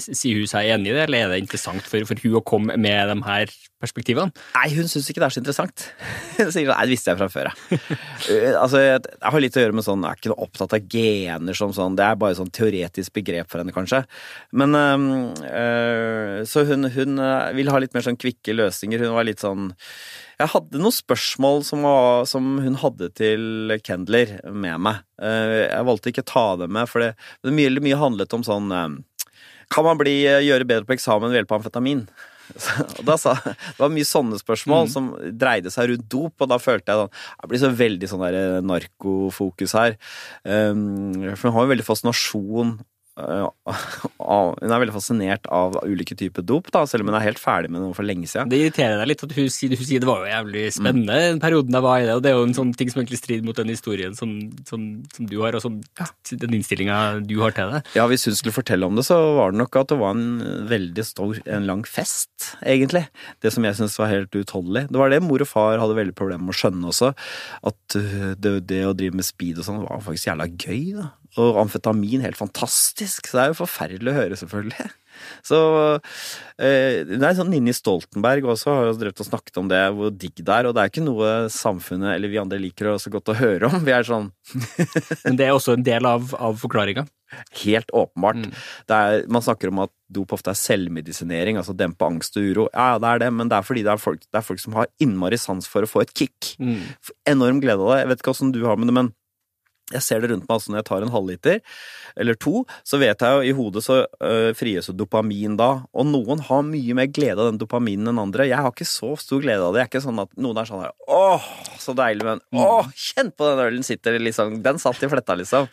sier 0.01 0.39
hun 0.41 0.49
seg 0.49 0.69
enig 0.73 0.91
i 0.91 0.95
det, 0.95 1.03
eller 1.05 1.25
er 1.25 1.33
det 1.33 1.41
interessant 1.45 1.85
for, 1.87 2.03
for 2.07 2.19
hun 2.23 2.39
å 2.39 2.43
komme 2.43 2.75
med 2.81 3.11
de 3.11 3.17
her 3.23 3.53
perspektivene? 3.81 4.33
Nei, 4.57 4.67
hun 4.75 4.89
syns 4.91 5.07
ikke 5.09 5.23
det 5.23 5.29
er 5.29 5.35
så 5.35 5.41
interessant. 5.41 5.85
Sånn, 6.41 6.67
nei, 6.67 6.75
det 6.75 6.91
visste 6.91 7.13
jeg 7.13 7.19
fra 7.19 7.29
før, 7.31 7.51
uh, 7.51 8.55
altså, 8.63 8.81
jeg, 8.81 9.03
jeg 9.13 9.33
har 9.35 9.43
litt 9.43 9.59
å 9.59 9.63
gjøre 9.63 9.77
med 9.77 9.85
sånn, 9.85 10.05
jeg 10.05 10.11
er 10.11 10.21
ikke 10.21 10.33
noe 10.33 10.47
opptatt 10.47 10.75
av 10.77 10.89
gener 10.95 11.57
som 11.57 11.75
sånn, 11.75 11.95
det 11.99 12.07
er 12.07 12.19
bare 12.19 12.37
sånn 12.39 12.51
teoretisk 12.53 13.15
begrep 13.15 13.51
for 13.51 13.61
henne, 13.61 13.75
kanskje. 13.75 14.03
Men 14.57 14.75
øh, 14.75 16.41
Så 16.49 16.65
hun, 16.67 16.89
hun 16.91 17.21
vil 17.55 17.71
ha 17.71 17.79
litt 17.81 17.95
mer 17.95 18.05
sånn 18.05 18.19
kvikke 18.19 18.55
løsninger. 18.57 19.05
Hun 19.05 19.15
var 19.15 19.27
litt 19.27 19.43
sånn 19.43 19.71
jeg 20.41 20.49
hadde 20.55 20.81
noen 20.81 20.95
spørsmål 20.95 21.61
som, 21.65 21.85
var, 21.85 22.25
som, 22.29 22.55
hun 22.63 22.77
hadde 22.81 23.11
til 23.17 23.75
Kendler 23.85 24.39
med 24.49 24.81
meg. 24.87 25.03
Eh, 25.21 25.67
jeg 25.67 25.87
valgte 25.87 26.11
ikke 26.11 26.23
å 26.25 26.31
ta 26.31 26.45
dem 26.63 26.73
med, 26.77 26.89
for 26.89 27.03
det, 27.03 27.11
det 27.45 27.53
mye, 27.55 27.73
mye 27.83 27.99
handlet 27.99 28.33
om 28.37 28.45
sånn 28.45 28.71
eh, 28.73 28.87
Kan 29.71 29.87
man 29.87 29.99
bli, 29.99 30.21
eh, 30.27 30.43
gjøre 30.47 30.67
bedre 30.67 30.87
på 30.87 30.97
eksamen 30.97 31.31
ved 31.31 31.41
hjelp 31.41 31.55
av 31.55 31.61
amfetamin? 31.61 32.05
Da 33.07 33.15
sa, 33.15 33.37
det 33.45 33.79
var 33.79 33.91
mye 33.93 34.07
sånne 34.07 34.35
spørsmål 34.41 34.89
mm. 34.89 34.91
som 34.91 35.05
dreide 35.39 35.71
seg 35.71 35.93
rundt 35.93 36.09
dop, 36.11 36.33
og 36.43 36.49
da 36.51 36.57
følte 36.59 36.91
jeg 36.91 36.99
sånn 36.99 37.13
Jeg 37.13 37.51
blir 37.51 37.61
så 37.61 37.69
veldig 37.79 38.09
sånn 38.11 38.23
der 38.25 38.65
narkofokus 38.67 39.75
her. 39.77 39.95
for 40.43 41.45
hun 41.47 41.55
har 41.55 41.63
jo 41.63 41.71
veldig 41.71 41.87
fascinasjon 41.87 42.73
hun 43.19 44.71
er 44.71 44.81
veldig 44.81 44.95
fascinert 44.95 45.47
av 45.51 45.75
ulike 45.83 46.15
typer 46.17 46.45
dop, 46.47 46.69
da, 46.71 46.85
selv 46.87 47.03
om 47.03 47.11
hun 47.11 47.17
er 47.19 47.25
helt 47.25 47.41
ferdig 47.41 47.71
med 47.71 47.83
det 47.83 47.89
for 47.97 48.07
lenge 48.07 48.29
siden. 48.29 48.49
Det 48.51 48.59
irriterer 48.61 49.01
deg 49.01 49.09
litt 49.11 49.25
at 49.25 49.35
hun, 49.35 49.49
sier, 49.51 49.75
hun 49.75 49.87
sier 49.87 50.03
det 50.03 50.09
var 50.09 50.23
jo 50.23 50.31
jævlig 50.31 50.63
spennende 50.77 51.17
mm. 51.17 51.25
den 51.27 51.41
perioden 51.43 51.77
jeg 51.77 51.85
var 51.85 51.99
i 51.99 52.07
det, 52.07 52.15
og 52.15 52.23
det 52.23 52.31
er 52.31 52.37
jo 52.39 52.47
en 52.47 52.57
sånn 52.57 52.73
ting 52.79 52.93
som 52.93 53.01
egentlig 53.01 53.19
strider 53.19 53.47
mot 53.47 53.59
den 53.59 53.73
historien 53.73 54.15
som, 54.17 54.33
som, 54.69 54.87
som 55.11 55.29
du 55.29 55.37
har, 55.43 55.57
og 55.59 55.65
som, 55.65 55.79
den 56.31 56.57
innstillinga 56.57 57.01
du 57.27 57.35
har 57.43 57.55
til 57.57 57.75
det. 57.75 57.83
Ja, 57.99 58.07
hvis 58.11 58.25
hun 58.29 58.37
skulle 58.39 58.55
fortelle 58.55 58.87
om 58.87 58.97
det, 58.97 59.05
så 59.09 59.19
var 59.37 59.51
det 59.51 59.61
nok 59.61 59.81
at 59.83 59.91
det 59.91 59.99
var 60.01 60.15
en 60.15 60.67
veldig 60.71 61.07
stor, 61.07 61.41
en 61.45 61.67
lang 61.67 61.83
fest, 61.87 62.53
egentlig. 62.63 63.05
Det 63.43 63.51
som 63.53 63.67
jeg 63.67 63.77
syntes 63.77 63.99
var 63.99 64.13
helt 64.13 64.39
utholdelig. 64.39 64.87
Det 64.87 65.03
var 65.03 65.11
det 65.11 65.21
mor 65.25 65.43
og 65.43 65.51
far 65.51 65.81
hadde 65.83 65.99
veldig 65.99 66.15
problemer 66.17 66.47
med 66.47 66.55
å 66.55 66.61
skjønne 66.61 66.93
også, 66.93 67.11
at 67.67 67.99
uh, 67.99 68.31
det, 68.39 68.55
det 68.71 68.85
å 68.87 68.95
drive 68.97 69.19
med 69.19 69.27
speed 69.27 69.59
og 69.59 69.67
sånn 69.67 69.83
var 69.83 70.03
faktisk 70.05 70.31
jævla 70.31 70.47
gøy, 70.55 70.85
da. 71.01 71.11
Og 71.39 71.61
amfetamin, 71.61 72.25
helt 72.25 72.39
fantastisk. 72.39 73.29
Så 73.29 73.37
det 73.37 73.43
er 73.43 73.53
jo 73.53 73.61
forferdelig 73.61 74.11
å 74.11 74.17
høre, 74.17 74.39
selvfølgelig. 74.39 74.89
Så 75.45 75.57
eh, 76.57 77.03
det 77.07 77.19
er 77.19 77.35
sånn 77.37 77.51
Ninni 77.51 77.73
Stoltenberg 77.75 78.47
også 78.53 78.73
har 78.73 78.89
jo 78.89 78.97
drevet 78.99 79.21
og 79.21 79.27
snakket 79.27 79.59
om 79.61 79.69
det, 79.71 79.81
hvor 79.95 80.11
digg 80.11 80.39
det 80.39 80.55
er. 80.55 80.67
Og 80.67 80.75
det 80.75 80.83
er 80.83 80.91
ikke 80.91 81.05
noe 81.05 81.31
samfunnet 81.53 82.15
eller 82.15 82.31
vi 82.31 82.39
andre 82.41 82.59
liker 82.61 82.93
så 83.01 83.11
godt 83.13 83.31
å 83.33 83.37
høre 83.37 83.69
om. 83.69 83.79
Vi 83.87 83.93
er 83.95 84.07
sånn 84.07 84.29
Men 85.25 85.39
det 85.39 85.47
er 85.47 85.55
også 85.55 85.75
en 85.77 85.85
del 85.85 86.07
av, 86.07 86.31
av 86.35 86.59
forklaringa? 86.61 87.05
Helt 87.61 87.91
åpenbart. 87.95 88.49
Det 88.89 88.97
er, 88.97 89.25
man 89.31 89.43
snakker 89.45 89.71
om 89.71 89.85
at 89.85 89.93
dop 90.11 90.33
ofte 90.35 90.51
er 90.51 90.59
selvmedisinering, 90.59 91.55
altså 91.59 91.75
dempe 91.77 92.03
angst 92.03 92.35
og 92.35 92.43
uro. 92.49 92.65
Ja, 92.73 92.97
det 92.99 93.07
er 93.13 93.23
det, 93.23 93.29
men 93.37 93.51
det 93.51 93.55
er 93.55 93.67
fordi 93.67 93.85
det 93.87 93.93
er 93.93 94.01
folk, 94.03 94.25
det 94.27 94.41
er 94.41 94.43
folk 94.43 94.59
som 94.59 94.75
har 94.75 94.89
innmari 95.03 95.39
sans 95.39 95.69
for 95.71 95.87
å 95.87 95.89
få 95.89 96.03
et 96.03 96.11
kick. 96.11 96.53
Mm. 96.59 96.81
Enorm 97.31 97.61
glede 97.63 97.79
av 97.79 97.93
det. 97.93 98.01
Jeg 98.01 98.11
vet 98.11 98.23
ikke 98.23 98.33
åssen 98.35 98.51
du 98.51 98.65
har 98.67 98.79
med 98.79 98.91
det, 98.91 98.97
men 98.99 99.13
jeg 99.95 100.05
ser 100.05 100.23
det 100.23 100.31
rundt 100.31 100.47
meg 100.47 100.55
altså 100.55 100.71
når 100.71 100.81
jeg 100.81 100.87
tar 100.89 101.05
en 101.05 101.13
halvliter 101.13 101.59
eller 102.19 102.35
to, 102.35 102.63
så 102.87 102.99
vet 103.01 103.23
jeg 103.23 103.37
jo 103.37 103.47
i 103.47 103.55
hodet 103.55 103.83
så 103.85 104.01
øh, 104.03 104.49
frigjøres 104.57 104.89
jo 104.91 104.95
dopamin 104.99 105.55
da, 105.59 105.69
og 105.95 106.07
noen 106.09 106.41
har 106.47 106.65
mye 106.67 106.97
mer 106.97 107.07
glede 107.11 107.39
av 107.39 107.51
den 107.51 107.61
dopaminen 107.61 108.11
enn 108.11 108.19
andre. 108.19 108.49
Jeg 108.49 108.59
har 108.59 108.73
ikke 108.73 108.87
så 108.89 109.13
stor 109.19 109.43
glede 109.43 109.63
av 109.63 109.71
det. 109.71 109.83
Jeg 109.83 109.87
er 109.87 109.91
ikke 109.93 110.03
sånn 110.03 110.23
at 110.23 110.33
noen 110.35 110.59
er 110.59 110.67
sånn 110.67 110.83
her 110.83 110.91
åh, 111.11 111.47
så 111.79 111.95
deilig, 111.97 112.25
men 112.27 112.43
åh, 112.55 112.89
kjenn 112.95 113.31
på 113.35 113.47
den 113.47 113.63
ølen 113.63 113.87
sitter 113.87 114.19
liksom, 114.19 114.59
den 114.65 114.81
satt 114.81 115.01
i 115.03 115.11
fletta, 115.11 115.37
liksom. 115.39 115.69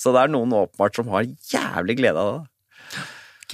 Så 0.00 0.14
det 0.14 0.24
er 0.24 0.32
noen 0.32 0.56
åpenbart 0.62 0.96
som 0.96 1.12
har 1.12 1.28
jævlig 1.52 2.00
glede 2.00 2.24
av 2.24 2.32
det. 2.32 2.51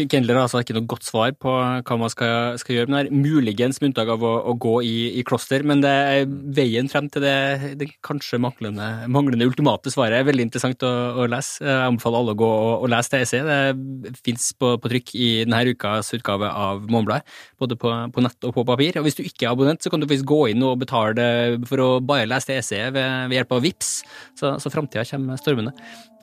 Kendler 0.07 0.39
har 0.39 0.47
altså 0.47 0.61
ikke 0.63 0.77
noe 0.77 0.87
godt 0.89 1.07
svar 1.07 1.33
på 1.41 1.53
hva 1.59 1.97
man 1.99 2.13
skal, 2.13 2.59
skal 2.61 2.77
gjøre, 2.77 2.91
men 2.91 2.97
det 2.97 3.01
er 3.09 3.23
muligens 3.25 3.81
med 3.81 3.91
unntak 3.91 4.13
av 4.15 4.25
å, 4.25 4.33
å 4.51 4.55
gå 4.61 4.75
i, 4.87 4.95
i, 5.19 5.25
kloster. 5.27 5.65
Men 5.67 5.83
det 5.83 5.91
er 5.91 6.29
veien 6.55 6.91
frem 6.93 7.09
til 7.13 7.25
det, 7.25 7.35
det 7.81 7.89
kanskje 8.07 8.41
manglende, 8.43 8.87
manglende, 9.11 9.49
ultimate 9.49 9.93
svaret 9.93 10.21
er 10.21 10.29
veldig 10.29 10.47
interessant 10.47 10.85
å, 10.87 10.93
å, 11.23 11.29
lese. 11.31 11.65
Jeg 11.65 11.89
anbefaler 11.89 12.23
alle 12.23 12.37
å 12.37 12.41
gå 12.45 12.51
og, 12.51 12.75
og 12.85 12.93
lese 12.93 13.15
det 13.15 13.23
essayet. 13.25 13.81
Det 14.05 14.15
fins 14.23 14.51
på, 14.59 14.75
på, 14.79 14.93
trykk 14.93 15.15
i 15.19 15.31
denne 15.43 15.65
ukas 15.73 16.13
utgave 16.17 16.53
av 16.53 16.85
Månebladet, 16.89 17.39
både 17.59 17.79
på, 17.81 17.95
på, 18.15 18.25
nett 18.25 18.49
og 18.49 18.55
på 18.59 18.67
papir. 18.69 19.01
Og 19.01 19.09
hvis 19.09 19.19
du 19.19 19.25
ikke 19.25 19.49
er 19.49 19.55
abonnent, 19.57 19.83
så 19.83 19.93
kan 19.93 20.03
du 20.03 20.09
faktisk 20.09 20.29
gå 20.29 20.45
inn 20.53 20.63
og 20.67 20.79
betale 20.85 21.59
for 21.69 21.83
å 21.83 21.89
bare 22.05 22.29
lese 22.31 22.53
det 22.53 22.61
essayet 22.63 22.95
ved, 22.95 23.33
ved 23.33 23.41
hjelp 23.41 23.59
av 23.59 23.67
VIPS. 23.67 23.97
Så, 24.39 24.55
så 24.63 24.73
framtida 24.73 25.07
kommer 25.09 25.41
stormende. 25.41 25.75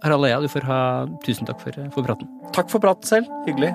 Harald 0.06 0.28
Eia, 0.28 0.38
du 0.39 0.50
får 0.52 0.68
ha 0.70 0.80
tusen 1.26 1.50
takk 1.50 1.60
for, 1.63 1.74
eh, 1.82 1.89
for 1.89 2.06
praten. 2.06 2.30
Takk 2.54 2.70
for 2.70 2.80
praten 2.80 3.10
selv. 3.10 3.26
Hyggelig. 3.48 3.74